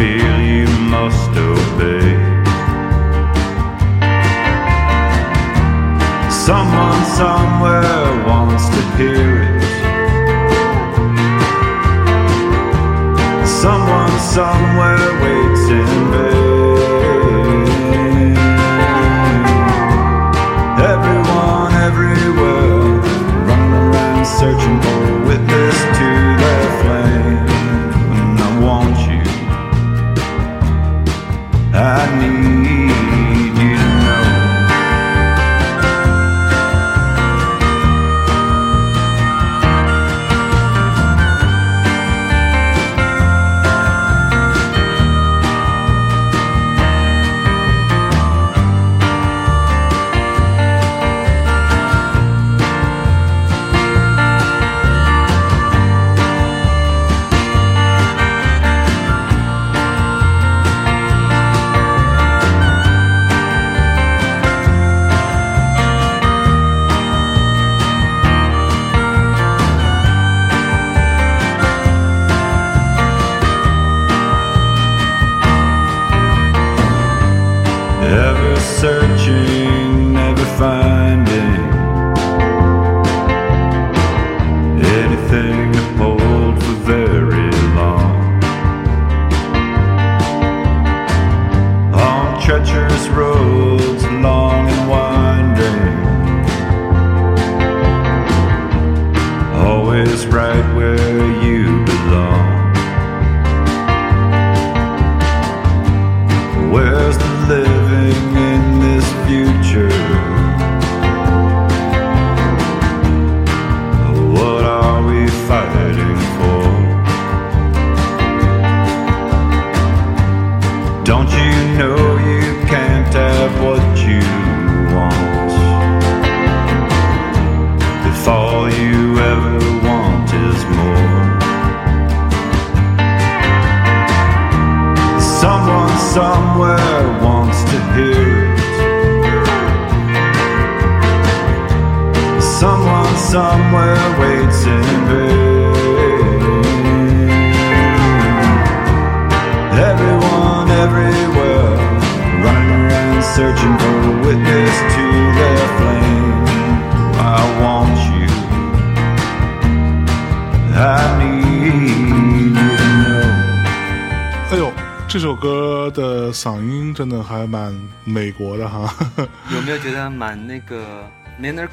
[0.00, 2.12] feel you must obey.
[6.30, 9.62] Someone somewhere wants to hear it.
[13.46, 14.99] Someone somewhere.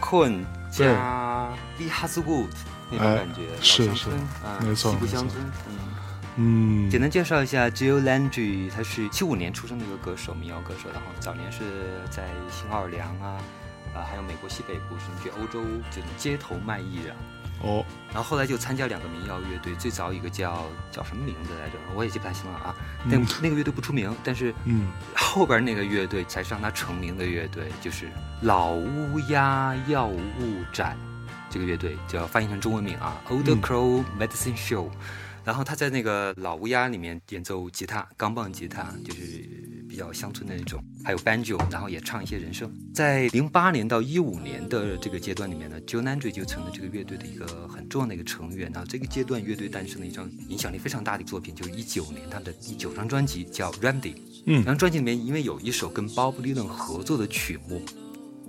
[0.07, 2.47] Cohen 加 Lee Hasselwood
[2.89, 3.41] 那种感觉？
[3.61, 4.07] 是是，
[4.61, 5.43] 没错，西部乡村。
[6.37, 13.35] 嗯，嗯，简单介绍一下 Jill Landry，他是七五年出生的一个歌手，民谣歌手，然后早年是在新奥尔良啊，
[13.93, 17.13] 啊，还有美国西北部，甚至欧洲这种街头卖艺人。
[18.18, 22.76] 哦，然后后来就参加两个民谣乐队，最早一个叫叫什么名字来着，我也记不太清了啊。
[23.05, 28.09] 那、那个乐队不出名，但是嗯，后边那个乐队才是让他成名的乐队，就是
[28.41, 30.97] 老乌鸦药物展，
[31.47, 34.89] 这个乐队叫翻译成中文名啊，Old Crow Medicine Show。
[35.45, 39.47] 然后他在那个老乌鸦里面演奏吉他，钢棒吉他，就是
[39.97, 42.71] 比较乡村的那种，还有 banjo，然后也唱一些人声。
[42.93, 48.71] 在零八年到一五年的这个阶段里面呢，Joe Nandry 就成了这个乐队的一个很重要的一个成员。
[48.71, 54.13] 然后这个阶段乐队诞生了一张影响力非常大的作品，就是一九年他们的第九张专辑叫 Remedy。
[54.45, 57.81] 嗯然后专辑里面因为有一首跟 Bob Dylan 合作的曲目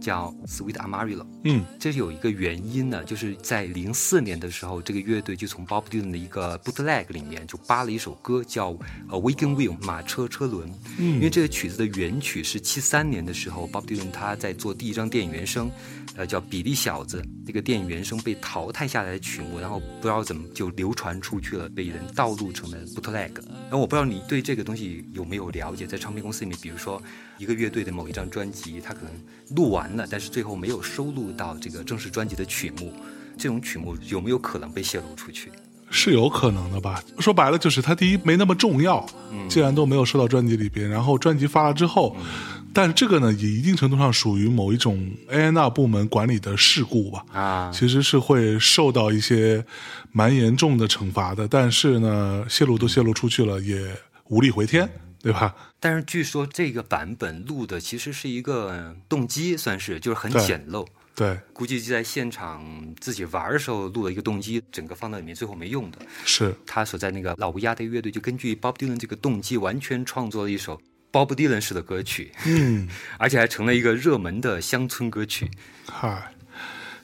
[0.00, 1.26] 叫 Sweet Amarillo。
[1.44, 8.68] 嗯这是有一个原因呢，就是在零四年的时候，这个乐队就从 Bob Dylan 的一个 bootleg 里面就扒了一首歌，叫
[9.08, 10.68] 呃 Wagon Wheel 马车车轮。
[10.98, 15.70] 嗯，因为这个曲子的原曲是七三年的时候，Bob Dylan 他在做第一张电影原声，
[16.16, 23.30] 呃叫《比利小子》那个电影原声被淘汰下来的曲目，然后不知道怎么就流传出去了，被人盗录成了 bootleg。
[23.68, 27.00] 然后我不知道你对这个东西有没有了解，在唱片公司里面，比如说
[27.38, 29.12] 一个乐队的某一张专辑，它可能
[29.56, 32.92] 录完了，但是最后没有收录到这个正式专辑的曲目，
[33.38, 35.50] 这种曲目有没有可能被泄露出去？
[35.90, 37.02] 是有可能的吧？
[37.18, 39.06] 说白了就是他第一没那么重要，
[39.48, 42.14] 既然都没有收到专辑里边，然后专辑发了之后，
[42.74, 47.24] 但这个呢也一定程度上属于某一种 A N R 部门管理的事故吧。
[47.32, 49.64] 啊，其实是会受到一些
[50.12, 53.80] 蛮严重的惩罚的，但是呢，泄露都泄露出去了，也
[54.28, 54.86] 无力回天，
[55.20, 55.54] 对吧？
[55.80, 60.86] 但是据说这个版本录的其实是一个动机，算是就是很简陋。
[61.14, 65.98] 对，估计就在现场自己玩的时候录了一个动机，整个放到里面，最后没用的。
[66.24, 72.88] 是他所在那个老乌鸦的乐队就根据 Bob Dylan 这个动机，完全创作了一首 Bob Dylan 式的歌曲，嗯，
[73.18, 75.50] 而且还成了一个热门的乡村歌曲。
[75.90, 76.32] 嗨，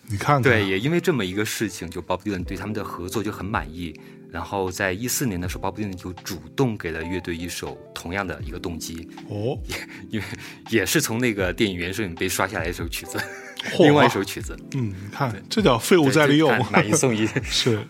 [0.07, 4.01] 你看看，对，也因为这么一个事情，就 Bob Dylan 对他们的合作就很满意。
[4.35, 9.77] 然后在一四年的时候，Bob Dylan 就主动给了乐队一首同样的一个动机，哦，也
[10.11, 10.27] 因为
[10.71, 13.17] 也是从那个电影原声里被刷下来一首曲子，
[13.77, 13.85] 嚯。
[13.87, 14.57] 另外一首曲子。
[14.75, 16.51] 嗯，你看，这叫废物再利用。
[16.73, 17.29] 买一送一。
[17.47, 17.87] 是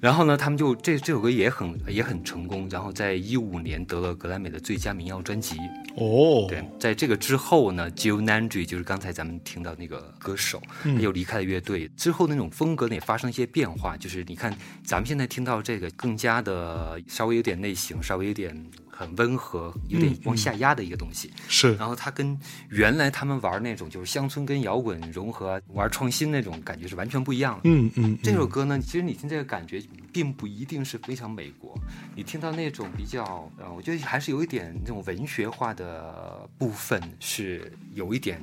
[0.00, 5.58] 然后呢，他们就这这首歌也很也很成功，然后在一五年得了格莱美的最佳民谣专辑。
[5.96, 11.86] 哦，对，在这个之后呢，Jill Nandry 就是刚才咱们听到那个歌手，他又离开了乐队。
[11.96, 18.56] 之后那种风格呢也发生一些变化，就是你看咱们现在听到这个更加的稍微有点类型，稍微有点
[19.00, 21.32] 很温和，有点往下压的一个东西。
[21.48, 22.38] 是然后它跟
[22.68, 27.60] 原来他们玩那种就是乡村跟摇滚融合、玩创新那种感觉是完全不一样的。
[27.64, 29.82] 嗯嗯，这首歌呢，其实你听这个感觉，
[30.12, 31.74] 并不一定是非常美国。
[32.14, 38.38] 你听到那种比较，呃，我觉得还是有一点那种文学化的部分，是有一点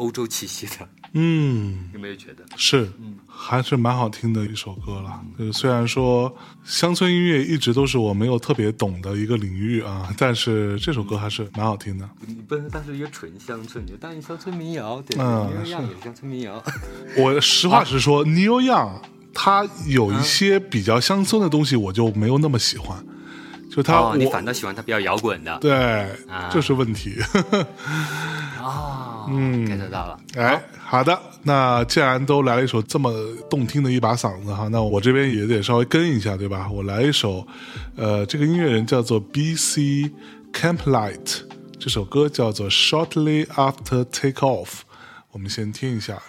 [0.00, 0.88] 欧洲气息的。
[1.12, 2.44] 嗯有没有觉得？
[2.56, 2.88] 是，
[3.26, 5.20] 还是蛮好听的一首歌了。
[5.36, 6.32] 就是虽然说
[6.64, 12.08] 乡村音乐一直都是我没有特别懂的一个领域啊，但是这首歌还是蛮好听的。
[12.26, 16.62] 你不能当是一个纯乡村，你就当一乡村民谣，对嗯对，一样也是乡村民谣。
[17.16, 19.00] 我实话实说，Neil Young
[19.34, 23.04] 他有一些比较乡村的东西，我就没有那么喜欢。
[23.68, 25.58] 就他，哦，你反倒喜欢他比较摇滚的。
[25.58, 25.72] 对，
[26.28, 27.16] 啊这是问题。
[28.60, 30.18] 哦， 嗯，get 到了。
[30.36, 33.12] 哎，好的，那既然都来了一首这么
[33.48, 36.68] 动听的一把嗓子哈，那我这边也得稍微跟一下，对吧？
[36.70, 37.46] 我来一首，
[37.96, 40.10] 呃，这个音乐人叫做 B.C.
[40.52, 41.42] Camplight，
[41.78, 44.80] 这首歌叫做 Shortly After Take Off，
[45.30, 46.20] 我们先听一下。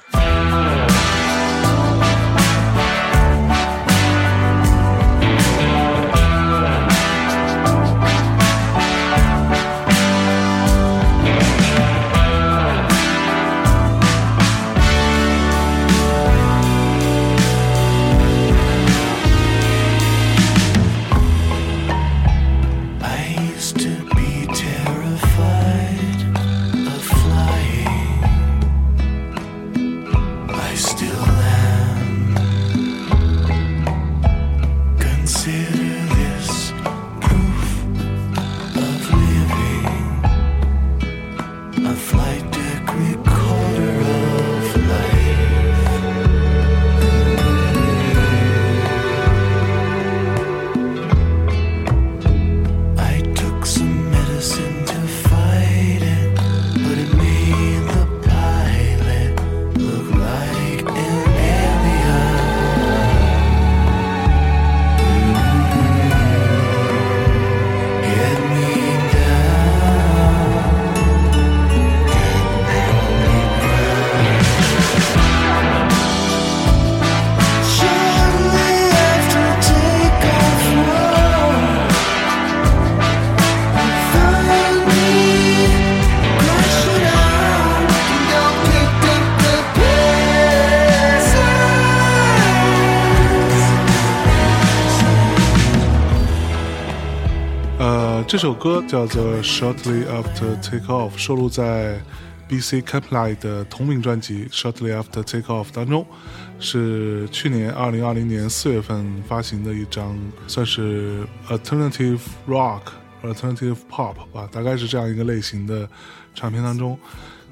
[98.92, 101.98] 叫做《Shortly After Take Off》，收录在
[102.50, 102.82] B.C.
[102.82, 106.06] Camp Line 的同名专辑《Shortly After Take Off》当中，
[106.60, 112.82] 是去年二零二零年四月份发行的一张，算是 Alternative Rock、
[113.24, 115.88] Alternative Pop 吧，大概是这样一个类型的
[116.36, 117.00] 唱片当中。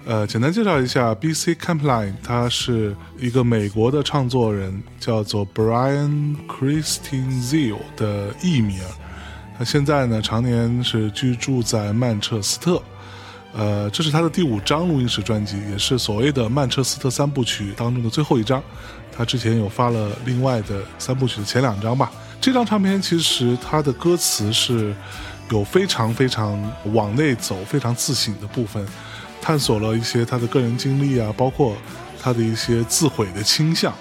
[0.05, 1.53] 呃，简单介绍一下，B.C.
[1.53, 8.77] c a m p l i n e 他是一个美国的创作人，叫做 Brian Christine Zeal 的艺名。
[9.59, 12.81] 他现在呢，常年是居住在曼彻斯特。
[13.53, 18.63] 呃，这是他的第五张录音室专辑，也是所谓的曼彻斯特三部曲当中的最后一张。
[19.11, 22.09] 他之前有发了另外的三部曲的前两张吧。
[22.39, 24.95] 这张唱片其实它的歌词是
[25.49, 26.57] 有非常非常
[26.93, 28.87] 往内走、非常自省的部分。
[29.41, 31.75] 探索了一些他的个人经历啊，包括
[32.21, 33.93] 他的一些自毁的倾向，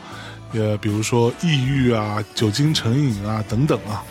[0.53, 4.05] 也比如说抑郁啊、酒精成瘾啊等等啊，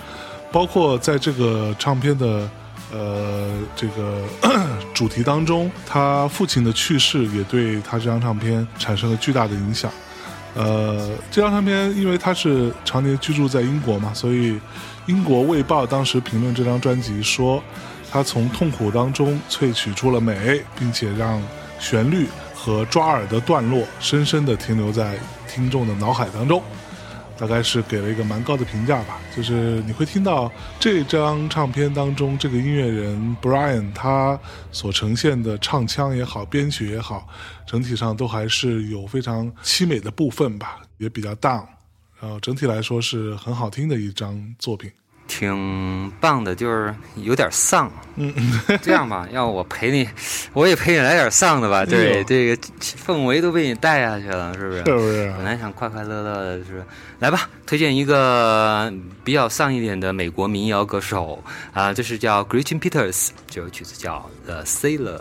[0.51, 2.49] 包括在这个唱片的
[2.91, 4.23] 呃这个
[4.93, 9.91] 主题当中，他父亲的去世也对他这张唱片产生了巨大的影响。
[10.55, 14.59] 呃，这张唱片因为他是常年居住在英国嘛，所以
[15.05, 17.63] 英国卫报当时评论这张专辑说。
[18.09, 21.43] 他从痛苦当中萃取出了美，并且让
[21.77, 22.25] 旋律
[22.55, 26.63] 和抓耳的段落深深地停留在听众的脑海当中，
[27.37, 29.19] 大概是给了一个蛮高的评价吧。
[29.35, 34.39] 就是你会听到这张唱片当中这个音乐人 Brian 他
[34.71, 37.27] 所呈现的唱腔也好，编曲也好，
[37.65, 41.65] 整体上都还是有非常凄美的部分吧，也比较 down，
[42.19, 44.91] 然后整体来说是很好听的一张作品。
[45.27, 47.91] 挺棒的，就是有点丧。
[48.15, 48.33] 嗯，
[48.81, 50.09] 这样吧，要我陪你，
[50.53, 51.85] 我也陪你来点丧的吧。
[51.85, 54.83] 对，这个氛围都被你带下去了，是不是？
[54.85, 55.33] 是不是？
[55.37, 56.83] 本来想快快乐乐的，是
[57.19, 58.91] 来吧，推荐一个
[59.23, 65.17] 比较丧一点的美国民谣歌手啊，这是叫 Gretchen Peters，这首曲子叫《The Sailor》。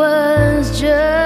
[0.00, 1.19] 个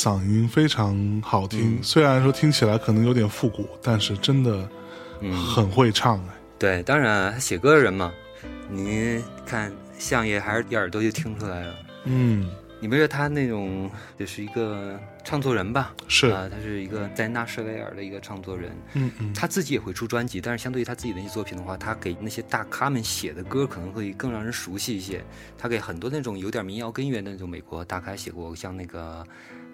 [0.00, 4.66] 嗓音非常好听，虽然说听起来可能有点复古，但是真的
[5.54, 6.34] 很会唱哎。
[6.58, 8.10] 对，当然写歌的人嘛，
[8.70, 11.74] 你看相爷还是一耳朵就听出来了。
[12.04, 15.92] 嗯，你们觉得他那种就是一个唱作人吧？
[16.08, 18.74] 是啊，他是一个在纳什维尔的一个唱作人。
[18.94, 25.22] 嗯嗯，他自己也会出专辑，但是相对于他自己的一些作品的话，他给那些大咖们写的歌可能会更让人熟悉一些。
[25.58, 29.22] 他给很多那种有点民谣根源的那种美国大咖写过，像那个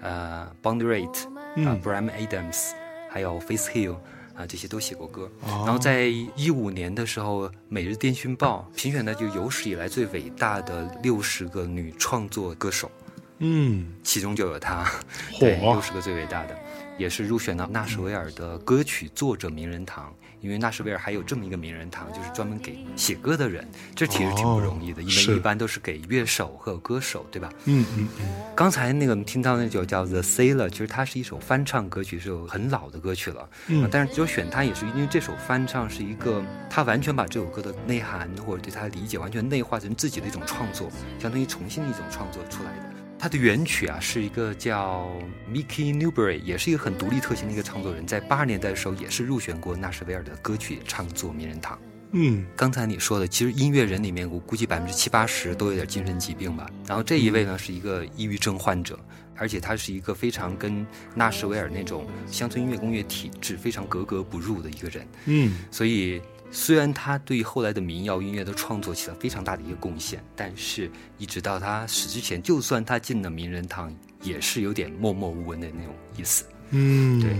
[0.00, 1.24] 呃 Bond Rate
[1.66, 2.72] 啊、Brian Adams，
[3.10, 3.96] 还有 Face Hill。
[4.36, 5.30] 啊，这些都写过歌。
[5.42, 12.90] 然后在一五年的时候，《每日电讯报》评选的就有史以来最伟大的六十个女创作歌手，
[13.38, 14.86] 嗯，其中就有她，
[15.40, 16.54] 对，六十个最伟大的，
[16.98, 20.14] 也是入选了纳什维尔的歌曲作者名人堂。
[20.40, 27.50] 因为纳什维尔还有这么一个名人堂，就是专门给写歌的人，这其实挺不容易的，因为一般都是给乐手和歌手，对吧？
[27.64, 28.26] 嗯嗯嗯。
[28.54, 33.48] 刚才那个我们听到那首叫《The Sailor》，其实它是一首翻唱歌曲，是有很老的歌曲了。
[33.68, 33.88] 嗯。
[33.90, 42.95] 但是只有选它，也是因为这首翻唱是一个，他完全把这首歌的内涵或者对它的理解完全内化成自己的一种创作，相当于重新的一种创作出来的。
[43.26, 45.10] 它的原曲啊，是一个叫
[45.52, 51.76] Mickey Newbury，也是一个很独立特性的一个创作人，在八十年代的时候也是入选过纳什维尔的歌曲创作名人堂。
[52.12, 56.70] 嗯，刚才你说的，其实音乐人里面，我估计百分之七八十都有点精神疾病吧。
[56.86, 58.96] 然后这一位呢，是一个抑郁症患者，
[59.34, 65.04] 而且他是一个非常跟纳什维尔那种乡村音乐工业体制非常格格不入的一个人。
[65.24, 66.22] 嗯，所以。
[66.50, 76.44] 虽然他对后来的民谣音乐的创作起了非常大的一个贡献，但是一直到他死之前，就算他进了名人堂，也是有点默默无闻的那种意思。
[76.70, 77.30] 嗯，对，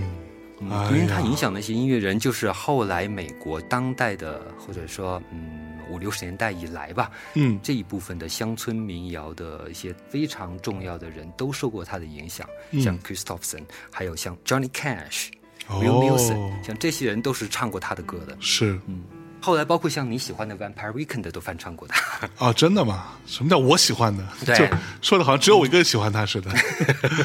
[0.61, 12.47] 嗯，因为他影响那些音乐人，就是后来美国当代的，或者说，嗯，五六十年代以来吧，嗯，这一部分的乡村民谣的一些非常重要的人都受过他的影响，
[12.81, 15.29] 像 Christopherson，还有像 Johnny Cash。
[15.69, 18.35] Will Nilsson，像这些人都是唱过他的歌的。
[18.39, 19.01] 是，嗯，
[19.41, 22.27] 后来包括像你喜欢的 Vampire Weekend 都翻唱过他。
[22.37, 23.05] 啊， 真的吗？
[23.25, 24.23] 什么叫我喜欢的？
[24.45, 24.69] 对，
[25.01, 26.49] 说的好像只有我一个人喜欢他似的。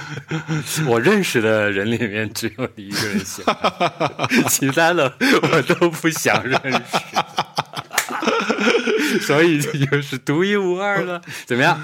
[0.87, 3.57] 我认识的人里面只有你一个人喜欢，
[4.49, 6.79] 其他的我都不想认识。
[9.21, 11.79] 所以就是独一无二了，怎么样？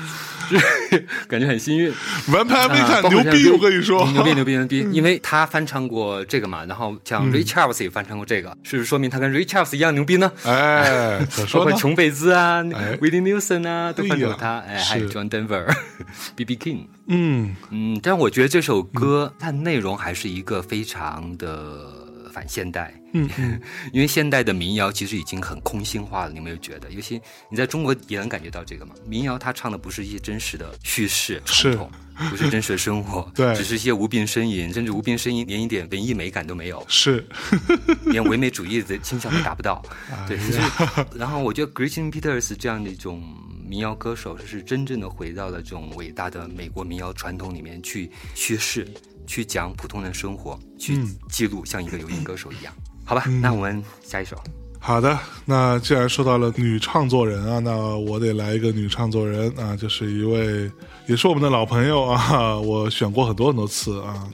[1.28, 1.92] 感觉很幸运。
[2.32, 4.86] 玩牌没看牛逼，我跟你说，牛逼牛逼牛逼！
[4.92, 10.30] 因为他翻唱过这个嘛，然后像 Ray Charles 也翻唱过这个，是不是说明他跟 Ray Charles 一样牛逼呢？
[10.44, 11.18] 哎，
[11.53, 14.59] 包括琼贝兹啊，Willie Nelson 啊，都翻唱过他。
[14.61, 16.57] 哎，还有 John Denver，B.B.
[16.61, 16.86] King。
[17.07, 21.96] 嗯嗯，但我觉得这首歌它内容还是一个非常的。
[22.30, 23.28] 反现代，嗯，
[23.92, 26.90] 因为现代的民谣其实已经很空心化了，你有没有觉得？
[26.90, 28.94] 尤其你在中国也能感觉到这个嘛？
[29.06, 31.90] 民谣它唱的不是一些真实的叙事传统，
[32.30, 37.26] 不是真实的生活， 对，只是一些无病呻吟，甚至无病呻吟连一点文艺美感都没有，是，
[38.06, 39.82] 连唯美主义的倾向都达不到。
[40.26, 43.22] 对，所以然后我觉得 Gretchen Peters 这样的一种
[43.66, 48.86] 民谣歌手，是真正的回到了这种伟大的美国民谣传统里面去叙事。
[49.26, 52.74] 去讲普通人生活，去记录，像一个流行歌手一样，
[53.09, 53.24] 好吧？
[53.40, 54.36] 那我们下一首。
[54.78, 60.70] 好的，那既然说到了女唱作人啊，那我得来一个女唱作人啊，就是一位
[61.06, 64.28] 也是我们的老朋友啊， 我选过很多很多次啊，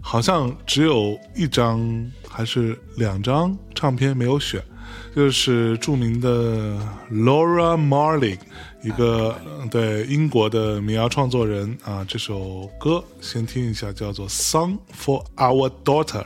[0.00, 4.62] 好像只有一张还是两张唱片没有选。
[5.12, 6.76] 就是著名的
[7.10, 8.38] Laura Marling，
[8.82, 9.36] 一个
[9.70, 12.04] 对英国的民谣创作人啊。
[12.06, 16.22] 这首歌先听一下，叫做《Song for Our Daughter》，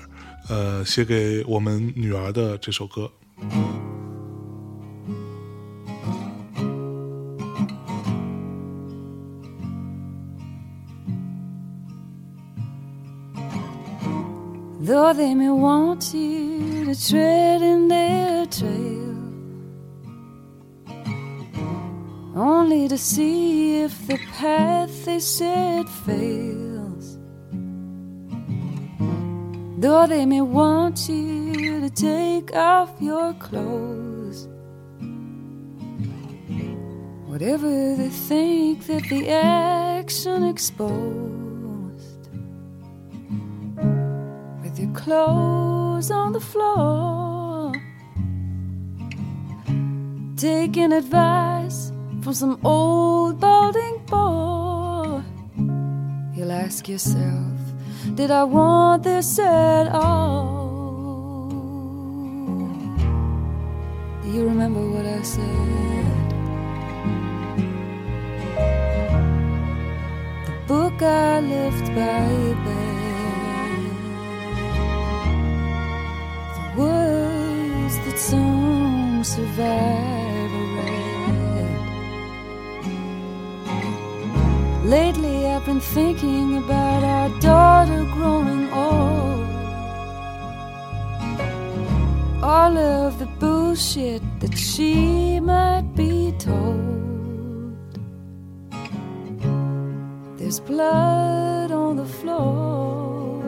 [0.48, 3.10] 呃，写给我们女儿的这首歌。
[14.80, 19.14] Though they may want you to tread in their trail,
[22.34, 26.67] only to see if the path they set fails.
[29.80, 34.48] Though they may want you to take off your clothes,
[37.28, 42.28] whatever they think that the action exposed.
[44.62, 47.72] With your clothes on the floor.
[50.36, 55.22] Taking advice from some old balding boy.
[56.34, 57.57] You'll ask yourself,
[58.14, 61.48] did I want this at all?
[64.22, 66.28] Do you remember what I said?
[70.46, 72.28] The book I left by
[72.66, 72.98] bed.
[76.56, 80.27] The words that some survivor
[84.88, 89.44] Lately, I've been thinking about our daughter growing old.
[92.42, 98.00] All of the bullshit that she might be told.
[100.38, 103.44] There's blood on the floor.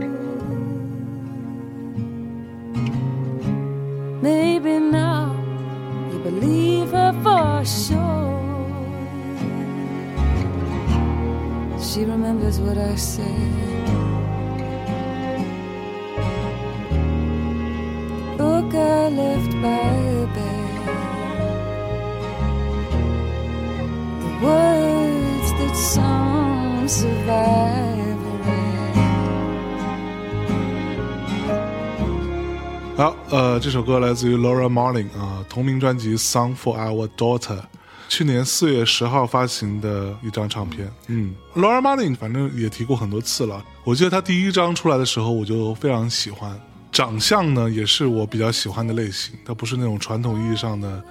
[4.21, 5.35] Maybe now
[6.13, 8.10] you believe her for sure.
[11.90, 13.26] She remembers what I said.
[18.38, 20.64] Book I left by the bed.
[24.20, 28.96] The words that some survivor read.
[32.98, 37.60] 好，呃，这首歌来自于 Laura Marling 啊，同名专辑《Song for Our Daughter》，
[38.11, 40.91] 去年四月十号发行的一张唱片。
[41.07, 43.65] 嗯，Laura Marling 反正也提过很多次了。
[43.85, 49.39] 我记得她第一张出来的时候，我就非常喜欢，长相呢也是我比较喜欢的类型。
[49.47, 51.05] 她不是那种传统意义上的，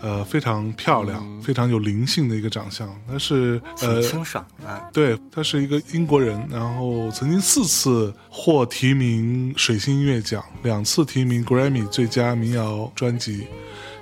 [0.00, 2.88] 呃，非常漂亮、非常有灵性的一个长相。
[3.08, 4.88] 她是呃挺清爽啊。
[4.92, 13.48] 对，他是一个英国人，然后曾经四次获提名水星音乐奖，两次提名 Grammy 最佳民谣专辑，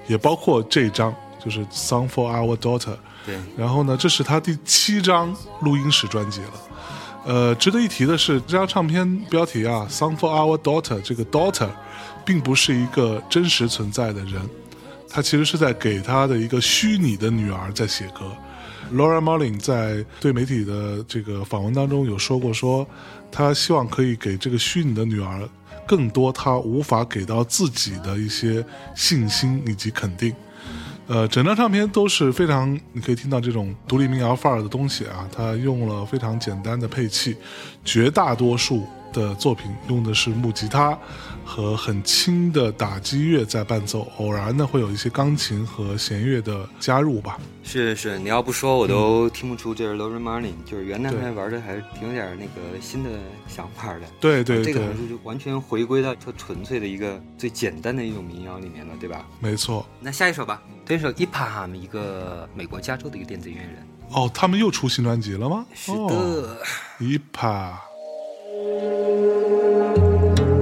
[0.06, 1.14] 也包括这张
[1.44, 2.78] 就是《Song for Our Daughter》。
[3.26, 6.52] 对，然后呢，这是他第七张录音室专辑了。
[7.26, 11.68] 呃，值得一提的是，这张唱片标题啊，《Song for Our Daughter》，这个 daughter
[12.24, 14.42] 并不是一个真实存在的人，
[15.08, 18.30] 他其实是在给他的一个虚拟的女儿在写歌。
[18.92, 22.86] Laura Marling 在对媒体的这个访问当中有说过说，
[23.32, 25.48] 他希望可以给这个虚拟的女儿
[25.86, 28.62] 更多他无法给到自己的一些
[28.94, 30.34] 信心以及肯定。
[31.06, 35.28] 呃，整张唱片都是非常，你可以听到这种独立民谣范儿的东西啊。
[35.30, 37.36] 它用了非常简单的配器，
[37.84, 40.98] 绝大多数的作品用的是木吉他
[41.42, 47.38] 和很轻的打击乐在伴奏，偶然呢会有一些钢琴和弦乐的加入吧。
[47.62, 53.10] 是是，你要不说我都听不出这是 Lauren Marling，就是原来还玩的还挺有点那个新的
[53.48, 54.00] 想法的。
[54.20, 59.24] 对对对这个就完全回归到特纯粹的一个最简单的一种民谣里面了，对吧？
[59.40, 59.86] 没错。
[60.00, 63.86] 那下一首吧，这首 Ipaham，一个美国加州的一个电子音乐人。
[64.10, 65.64] 哦，他们又出新专辑了吗？
[65.72, 67.80] 是哦的，一帕。
[68.54, 70.53] thank you.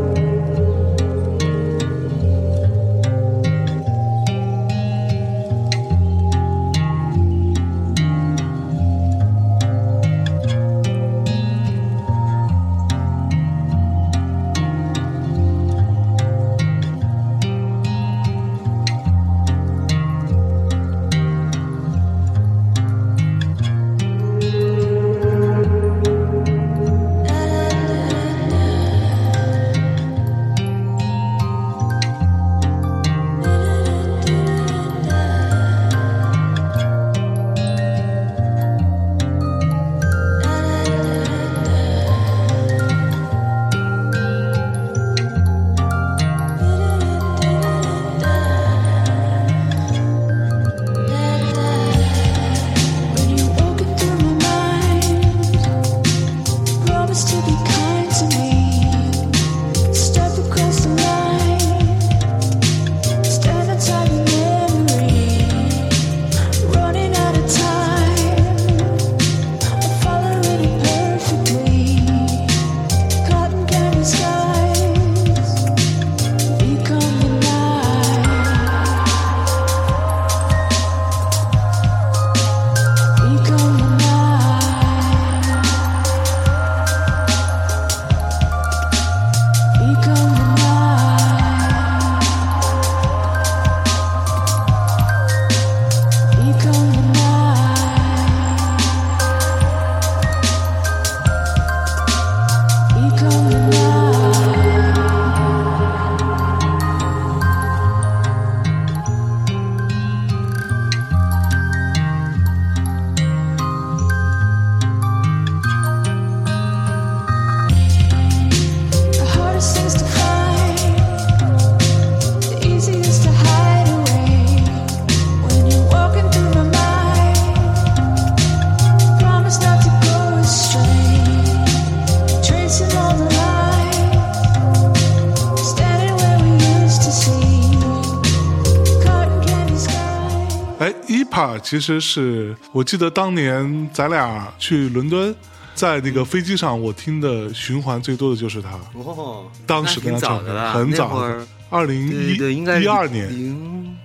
[141.73, 145.35] 其实是我记得当年咱俩去伦敦，
[145.75, 148.79] 在那个飞机上，我听的循环最多的就是它。
[148.93, 153.97] 哦，当时那挺早的了，很早那会儿，二零一对对，应该一二年，零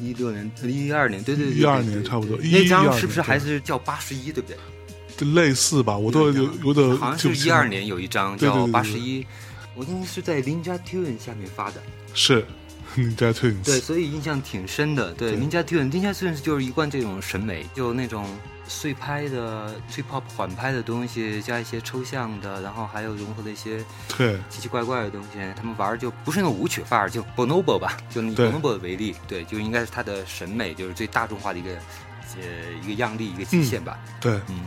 [0.00, 5.28] 一六年、一二年，对对对，一二年差不多12那张是不是还是叫八十一，对不对？
[5.34, 9.26] 类似吧，我都有有的好像是一二年有一张叫八十一，
[9.74, 11.82] 我应该是在 Ninja Tune 下面发的。
[12.14, 12.46] 是
[12.96, 15.12] Ninja Twins，对，所以印象挺深的。
[15.14, 18.26] 对对，Ninja Tune，Ninja Tune 就是一贯这种审美，就那种
[18.66, 23.84] 碎拍的、trip hop 缓拍的东西，加一些抽象的，然后还有融合的一些
[24.16, 25.38] 对奇奇怪怪的东西。
[25.56, 32.42] 他们玩儿就不是那种舞曲范儿，就 Bonobo 吧，就以对 Bonobo 为例，对，就应该是他的审美，就是最大众化的一个呃
[32.82, 33.98] 一个样例，一个极限吧。
[34.20, 34.60] 对，嗯，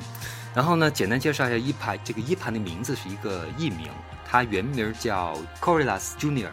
[0.53, 3.87] 然后呢，简单介绍一下一盘，这个一盘的名字是一个艺名，
[4.29, 6.49] 他原名叫 Corellas Junior，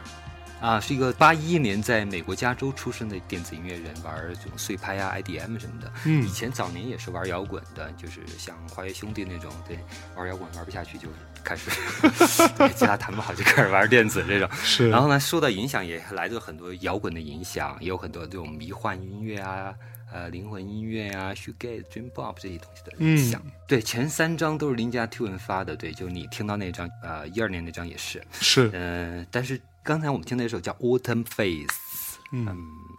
[0.61, 5.91] 啊，是一个八一年在美国加州出生的电子音乐人，玩这种碎拍啊、IDM 什么的。
[6.05, 9.79] 嗯以前早年也是玩摇滚的，就是像华谊兄弟那种，对，
[10.15, 11.09] 玩摇滚玩不下去就
[11.43, 11.71] 开始
[12.59, 14.49] 对吉他弹不好就开始玩电子这种。
[14.53, 19.75] 是，然后呢，受到影响也来自很多摇滚的影响，也有很多这种迷幻音乐啊、
[20.13, 23.43] 呃灵魂音乐啊、shoegaze、dream pop 这些东西的影响。
[23.67, 28.23] 对，前三张都是林家 Tune 发的，对，就你听到那张，呃，一二年那张也是。
[28.33, 32.19] 是，嗯、但是刚才我们听的那首叫 Autumn Face。
[32.33, 32.47] 嗯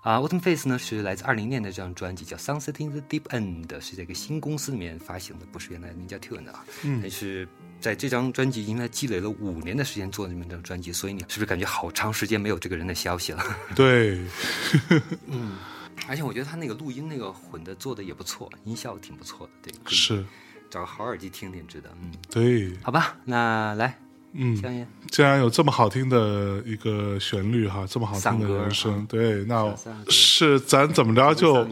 [0.01, 6.65] 啊，Autumn Face 呢是来自二零年的这张专辑，叫 Sunset in the Deep End，是这个新公司里面发行的，不是原来林家 Tune 的啊。
[6.83, 7.47] 嗯但是
[7.79, 13.43] 在这张专辑应该积累了五年的时间做这么一张专辑，所以你是不是感觉好长时间没有这个人的消息了？
[13.75, 14.19] 对，
[15.27, 15.55] 嗯，
[16.07, 20.25] 而且我觉得他那个录音那个混的做的也不错，音效挺不错的，对，是，
[20.69, 21.89] 找个好耳机听听，值得。
[22.01, 23.97] 嗯，对，好吧，那来，
[24.33, 29.73] 嗯，香烟，既然有这么好听的一个旋律哈，这么好听的人声，对，那
[30.09, 31.67] 是咱怎么着就。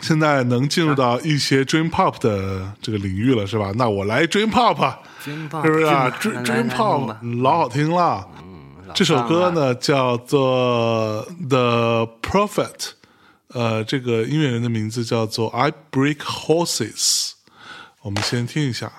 [0.00, 3.72] 现在能进入到一些 dream pop 的这个领域了，是吧？
[3.74, 4.94] 那我来 dream pop，
[5.24, 8.28] 是不是啊 dream 来来弄 pop 老好听了。
[8.86, 12.90] 老这首歌呢叫做 The Prophet，
[13.48, 17.32] 呃，这个音乐人的名字叫做 I Break Horses。
[18.02, 18.92] 我们先听一下。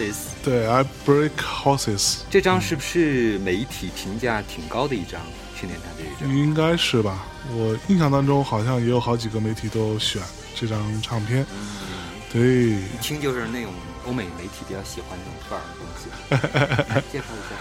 [0.00, 0.16] Horses。
[0.42, 2.18] 对，I Break Horses。
[2.30, 5.20] 这张是不是媒体评价挺高的一张？
[5.58, 7.26] 去年他这一张应该是吧？
[7.52, 10.22] 我印象当中好像也有好几个媒体都选
[10.54, 11.44] 这张唱片。
[12.32, 13.72] 对，一听就是那种
[14.06, 16.08] 欧美媒体比较喜欢那种范儿的东西。
[17.12, 17.56] 介绍一下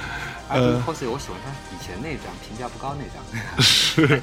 [0.47, 3.61] ，I Break Horses，我喜欢他以前那张评价不高那张。
[3.61, 4.21] 是，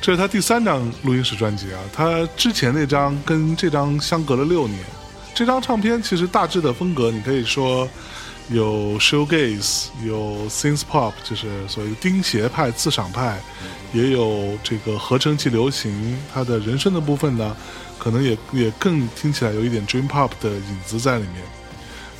[0.00, 4.82] 这是他第三张录音室专辑啊，他之前那张跟这张相隔了六年。
[5.34, 7.88] 这张唱片其实大致的风格，你可以说。
[8.50, 13.40] 有 shoegaze，有 synth pop，就是所谓钉鞋派、自赏派，
[13.94, 16.18] 也有这个合成器流行。
[16.30, 17.56] 它的人声的部分呢，
[17.98, 21.42] 可能也也更听起来有一点 dream pop 的影子在里面。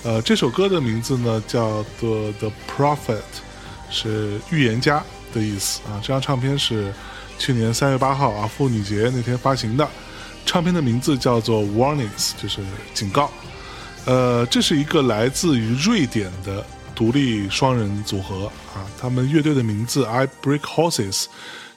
[0.03, 3.21] 呃，这首歌的名字呢叫做 The Prophet，
[3.91, 5.05] 是预言家
[5.35, 6.01] 的意思啊。
[6.01, 6.91] 这张唱片是
[7.39, 9.87] 去年三月八号啊妇女节那天发行的，
[10.47, 12.61] 唱片的名字叫做 Warnings，就是
[12.93, 13.31] 警告。
[14.07, 16.65] 呃，这是一个来自于瑞典的
[16.95, 21.25] 独立双人组合啊，他们乐队的名字 I Break Horses，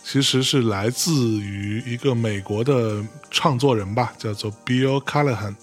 [0.03, 5.55] 其实是来自于一个美国的唱作人吧，叫做 Bill Callahan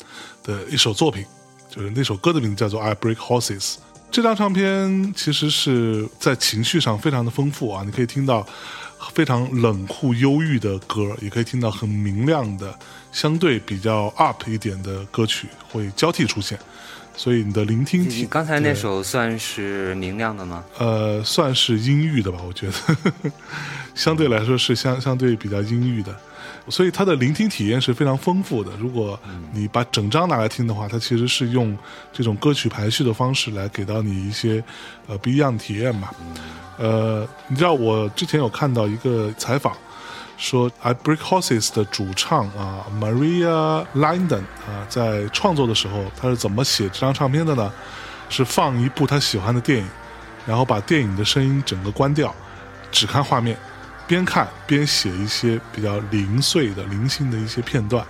[0.43, 1.25] 的一首作品，
[1.71, 3.75] 就是那首歌的名字叫做 I Break Horses。
[4.11, 8.47] 这张唱片其实是在情绪上非常的丰富啊，你可以听到
[9.13, 12.79] 非常冷酷忧郁的歌，也可以听到很明亮的。
[13.13, 16.59] 相对比较 up 一点的歌曲会交替出现，
[17.17, 18.23] 所以你的聆听体。
[18.23, 20.65] 你刚才那首算是明亮的吗？
[20.79, 23.31] 呃，算是阴郁的吧，我觉得，
[23.95, 26.13] 相对来说是相相对比较阴郁的，
[26.69, 28.73] 所以它的聆听体验是非常丰富的。
[28.81, 29.17] 如果
[29.53, 31.79] 你把整张拿来听的话，它其实是用
[32.13, 34.61] 这种歌曲排序的方式来给到你一些
[35.07, 36.13] 呃不一样的体验吧。
[36.77, 39.73] 呃，你知道我之前有看到一个采访。
[40.37, 47.73] 说《I Break Horses》的主唱啊，Maria Linden 啊，在创作的时候，他是怎么写这张唱片的呢？
[48.29, 49.89] 是放一部他喜欢的电影，
[50.45, 52.35] 然后把电影的声音整个关掉，
[52.91, 53.57] 只看画面，
[54.09, 58.05] 边看边写一些比较零碎的、零星的一些片段，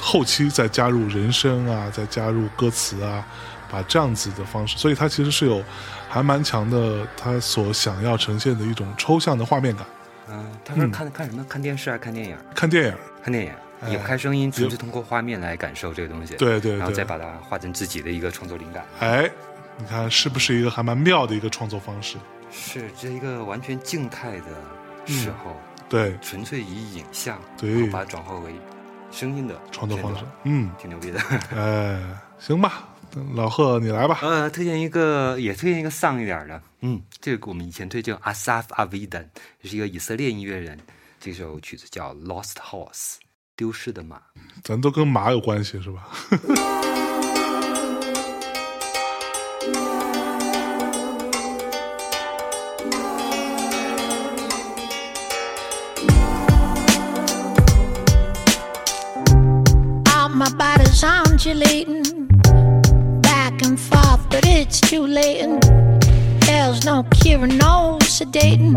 [0.00, 3.26] 后期再加入人声啊，再加入歌词啊，
[3.70, 5.62] 把这样子的方式，所以他其实是有
[6.08, 9.86] 还蛮强的他所想要呈现的一种抽象的画面感。
[10.28, 11.44] 嗯，他说看看什么？
[11.48, 12.36] 看电视还是看电影？
[12.54, 13.52] 看电影，看电影，
[13.90, 16.36] 也不开声音，纯粹通过画面来感受这个东西。
[16.36, 18.84] 对对，然后再把它化成自己的一个创作灵感。
[19.00, 19.30] 哎，
[19.76, 22.16] 你看是不是一个还蛮妙的一个创作方式？
[22.52, 25.56] 是，这一个完全静态的时候，
[25.88, 28.52] 对，纯粹以影像，对，把它转化为
[29.10, 30.24] 声音的创作方式。
[30.44, 31.20] 嗯，挺牛逼的。
[31.56, 32.00] 哎，
[32.38, 32.84] 行吧。
[33.34, 34.18] 老贺，你来吧。
[34.22, 36.62] 呃，推荐一个，也推荐一个丧一点的。
[36.80, 39.26] 嗯，这个我们以前推荐 Asaf Avidan，
[39.62, 40.78] 是一个以色列音乐人。
[41.18, 42.92] 这首曲子叫《Lost Horse》，
[43.56, 44.20] 丢失的马。
[44.62, 46.08] 咱都跟马有关系是吧？
[61.82, 62.19] and
[64.60, 65.40] it's too late.
[65.40, 65.62] And
[66.42, 68.76] there's no cure, no sedating.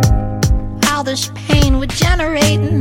[0.89, 2.79] All this pain we're generating.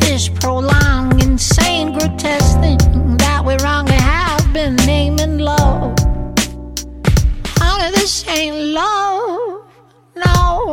[0.00, 2.78] This prolonged, insane, grotesque thing
[3.18, 5.94] that we wrongly have been naming love.
[7.58, 9.64] Honey, this ain't love,
[10.16, 10.72] no.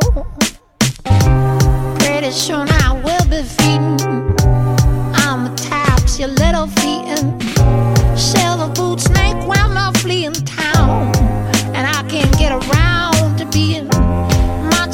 [2.00, 4.00] Pretty soon I will be feeding
[5.26, 7.26] on the taps your little feet and
[8.18, 10.34] silver boots, snake women fleeing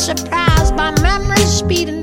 [0.08, 1.97] surprised by memories speeding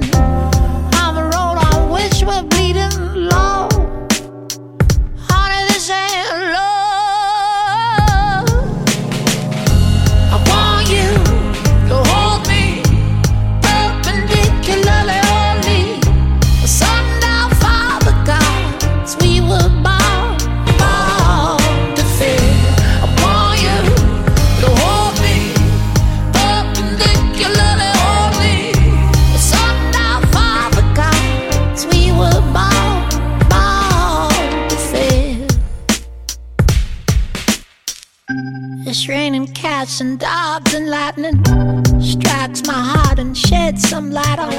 [39.09, 41.37] Raining cats and dogs and lightning
[42.01, 44.51] strikes my heart and sheds some light on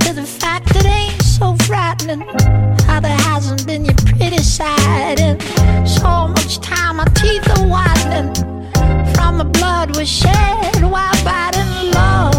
[0.00, 2.22] to the fact that ain't so frightening.
[2.86, 5.38] How there hasn't been your pretty side in
[5.86, 6.96] so much time.
[6.96, 8.34] My teeth are whitening
[9.14, 12.31] from the blood we shed while biting love.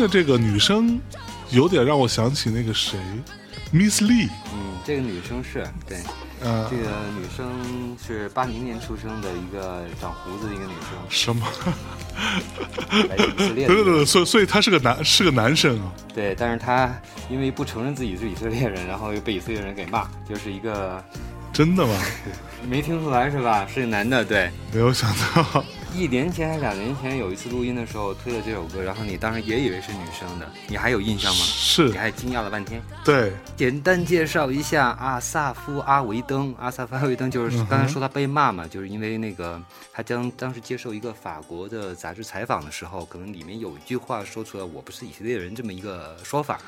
[0.00, 0.98] 的这个女生
[1.50, 2.98] 有点让我想起那个谁
[3.72, 4.28] ，Miss Lee。
[4.52, 5.98] 嗯，这个女生是对，
[6.42, 6.84] 呃，这个
[7.18, 11.46] 女生是八零年出生的一个长胡子的一个女生，什么？
[13.08, 13.66] 来自以色列。
[13.66, 15.92] 对对对，所以所以他是个男是个男生啊。
[16.14, 16.92] 对，但是他
[17.28, 21.04] 因为不承认自己是以色列人，然后又被以色列人给骂，就是一个
[21.52, 21.94] 真的吗？
[22.68, 23.66] 没听出来是吧？
[23.72, 24.50] 是个男的，对。
[24.72, 25.64] 没有想到，
[25.94, 31.44] 一年前还是两年前有一次录音的时候推了这首歌，然后你当时也以为是女生的，你还有印象吗？
[31.44, 32.80] 是你还惊讶了半天。
[33.04, 36.54] 对，简单介绍一下阿萨夫·阿维登。
[36.58, 39.60] 阿萨夫·阿维登就是刚才说他被骂嘛，就是因为那个
[39.92, 46.58] 他将当时接受一个法国的杂志采访的时候，可能里面有一句话说出了“我不是以色列人”这么一个说法。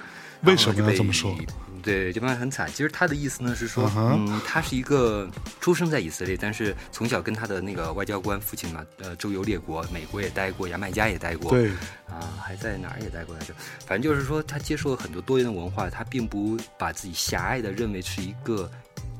[0.42, 1.36] 为什么要这么说？
[1.82, 2.68] 对，这帮人很惨。
[2.70, 5.28] 其实他的意思呢是说，嗯，他是一个
[5.60, 11.70] 出生在以色列，但是从小跟他的那个外交官父亲嘛，呃，周游列国，美国也待过，牙买加也待过，对，
[12.08, 13.52] 啊，还在哪儿也待过来着。
[13.84, 18.70] 反正就是说，他接受了很多多元的文化，他并不把自己狭隘的认为是一个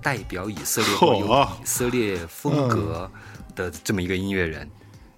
[0.01, 1.27] 代表以色列或有
[1.61, 3.11] 以色列风格
[3.57, 4.71] 的这么一个音乐人。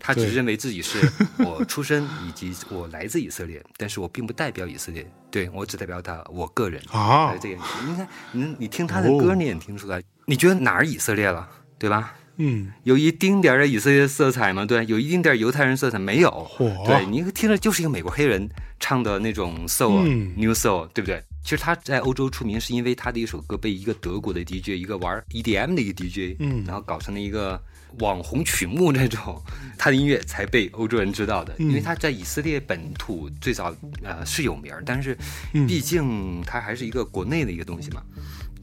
[0.07, 0.99] 他只认为自己是
[1.43, 7.35] 我出生以及我来自以色列，但是我并不代表以色列，对我只代表他我个人啊。
[7.41, 7.55] 这个
[7.87, 11.49] 你看，你你听他的歌，你也听出来，你觉得哪儿以色列了，
[11.79, 12.13] 对吧？
[12.37, 14.67] 嗯，有一丁点儿的以色列色彩吗？
[14.67, 16.51] 对，有一丁点儿犹太人色彩没有？
[16.85, 18.47] 对你听着就是一个美国黑人
[18.79, 20.03] 唱的那种 soul
[20.37, 21.23] new soul，对不对？
[21.43, 27.59] 其实他在欧洲出名是因为他的一首歌被一个德国的 DJ，一个玩 EDM 的一个 DJ，嗯，然后搞成了一个。
[27.99, 29.41] 网红曲目那种，
[29.79, 35.17] 他的音乐才被欧洲人知道的，因为他在以色列本土最早呃是有名儿，但是
[35.67, 38.03] 毕竟他还是一个国内的一个东西嘛。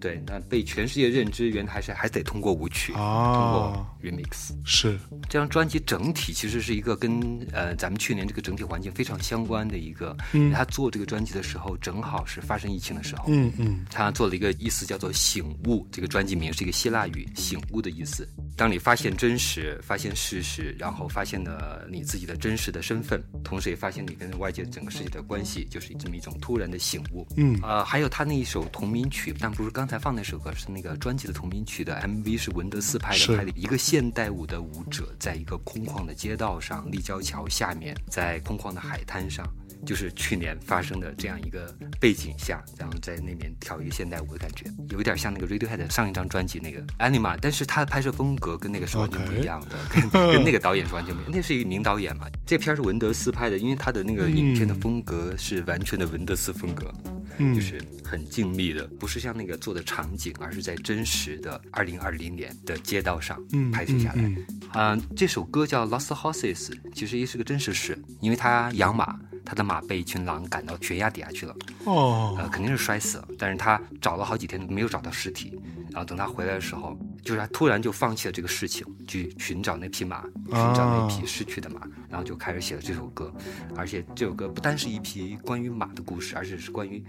[0.02, 4.52] 对，那被全世界认知，原来还是还得通过舞曲，通过 remix。
[4.65, 4.98] 是
[5.30, 7.22] 这张专辑整体其实是一个跟
[7.53, 10.18] 呃咱们去年这个整体环境非常相关的一个。
[10.34, 10.52] 嗯。
[10.52, 13.26] 他做这个专辑的时候，正好是发生疫情的时候。
[13.28, 13.86] 嗯嗯。
[13.91, 18.28] 他做了一个意思叫做“醒悟”，这个专辑名是一个希腊语“醒悟”的意思。
[18.57, 27.28] 当你发现真实、发现事实，然后发现了你自己的真实的身份，同时也发现你跟外界整个世界的关系，就是这么一种突然的醒悟。
[27.38, 27.60] 嗯。
[27.61, 39.45] 呃，还有他那一首同名曲，但不是刚才放那首歌，是那个专辑的同名曲的 MV，是文德斯拍的，拍的一个现代舞的舞者，在一个空旷的街道上，立交桥下面，在空旷的海滩上，
[39.85, 56.89] 就是去年发生的这样一个背景下，然后在那边跳一个现代舞的感觉，有一点像那个 Radiohead 上一张专辑那个 Anima，但是他的拍摄风格跟那个是完全不一样的，跟跟那个导演是完全不一样，那是一个名导演嘛，这片是文德斯拍的，因为他的那个影片的风格是完全的文德斯风格。
[57.38, 63.41] 嗯，就是很静谧的，不是像那个做的场景，而是在真实的二零二零年的街道上
[63.71, 64.35] 拍摄下来。
[64.71, 71.55] 啊，这首歌叫《Lost Horses》，其实也是个真实事，因为他养马，他的马被一群狼赶到悬崖底下去了。
[71.85, 75.59] 哦，呃，肯定是摔死了，但是他找了好几天没有找到尸体，
[75.91, 83.33] 然后等他回来的时候，就是他突然就放弃了这个事情，去寻找那匹马，寻找那匹失去的马，然后就开始写了这首歌。
[83.75, 87.03] 而且这首歌不单是一匹关于马的故事，而且是关于。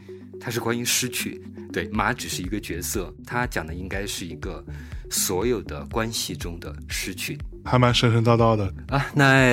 [0.44, 1.40] 它是关于失去，
[1.72, 4.62] 对马只是一个角色，它讲的应该是一个
[5.08, 8.74] 所有的关系中的失去，还蛮神神叨叨的。
[8.88, 9.06] 啊。
[9.14, 9.46] 那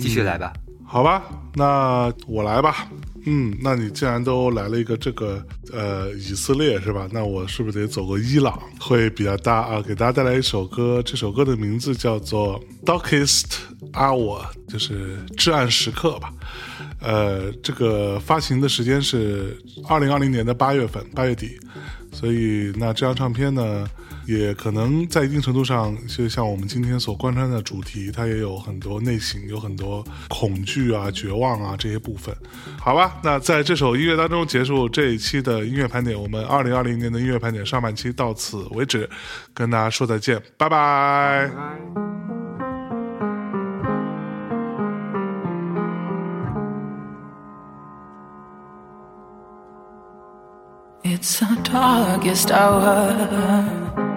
[0.00, 0.52] 继续来吧，
[0.92, 1.22] 好吧，
[1.54, 2.88] 那我来吧。
[3.24, 5.40] 嗯，那你既然都来了一个这个
[5.72, 7.08] 呃以色列是吧？
[7.12, 9.80] 那我是不是得走个伊朗会比较搭啊？
[9.80, 13.44] 给大家带来一首歌，这首歌的名字叫做《Darkest
[13.92, 16.32] Hour》，就是至暗时刻吧。
[16.98, 19.56] 呃，这个发行的时间是
[19.88, 21.56] 二零二零年的八月份，八月底，
[22.10, 23.88] 所以那这张唱片呢，
[24.26, 32.34] 也可能在一定程度上，就像我们今天所贯穿的主题，它也有很多内省，有很多恐惧啊、绝望啊这些部分。
[32.78, 39.08] 好吧，那在这首音乐当中结束这一期的音乐盘点，我们二零二零年的音乐盘点上半期到此为止，
[39.52, 41.50] 跟大家说再见，拜拜。
[51.02, 54.09] It's the darkest hour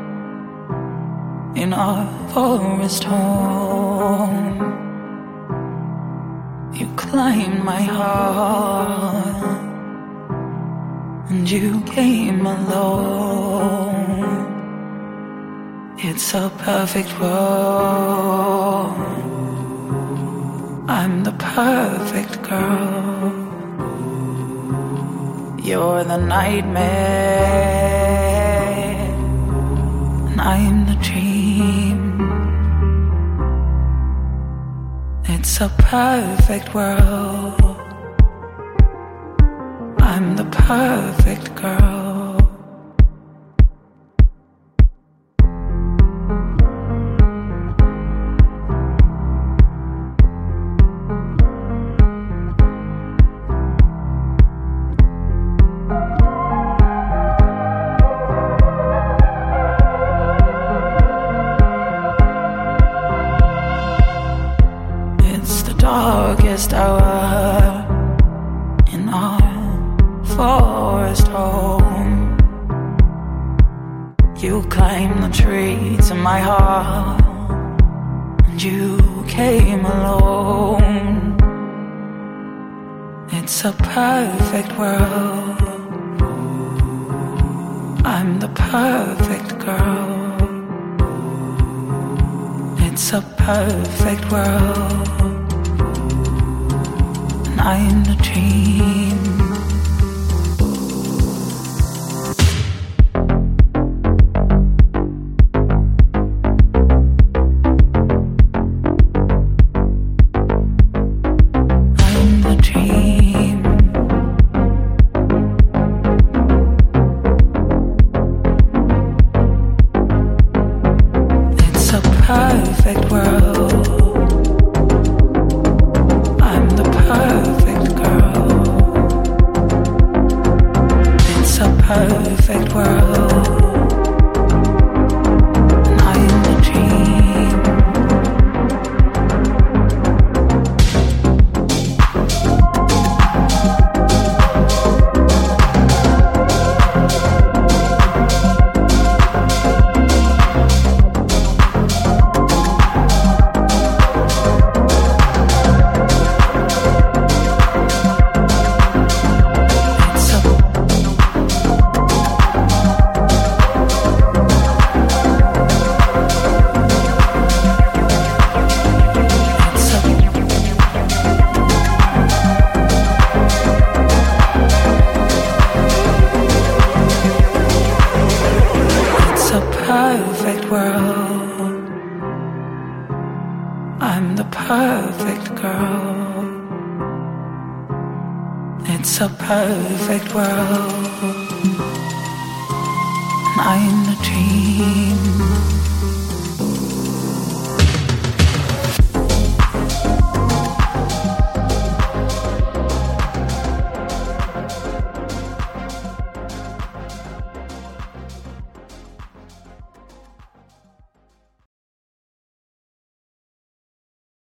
[1.55, 4.59] in our forest home.
[6.73, 9.43] You climbed my heart
[11.29, 13.93] and you came alone.
[15.97, 18.93] It's a perfect world.
[20.89, 23.31] I'm the perfect girl.
[25.63, 26.83] You're the nightmare,
[30.29, 31.32] and I'm the dream.
[35.45, 37.75] It's a perfect world.
[39.99, 42.12] I'm the perfect girl.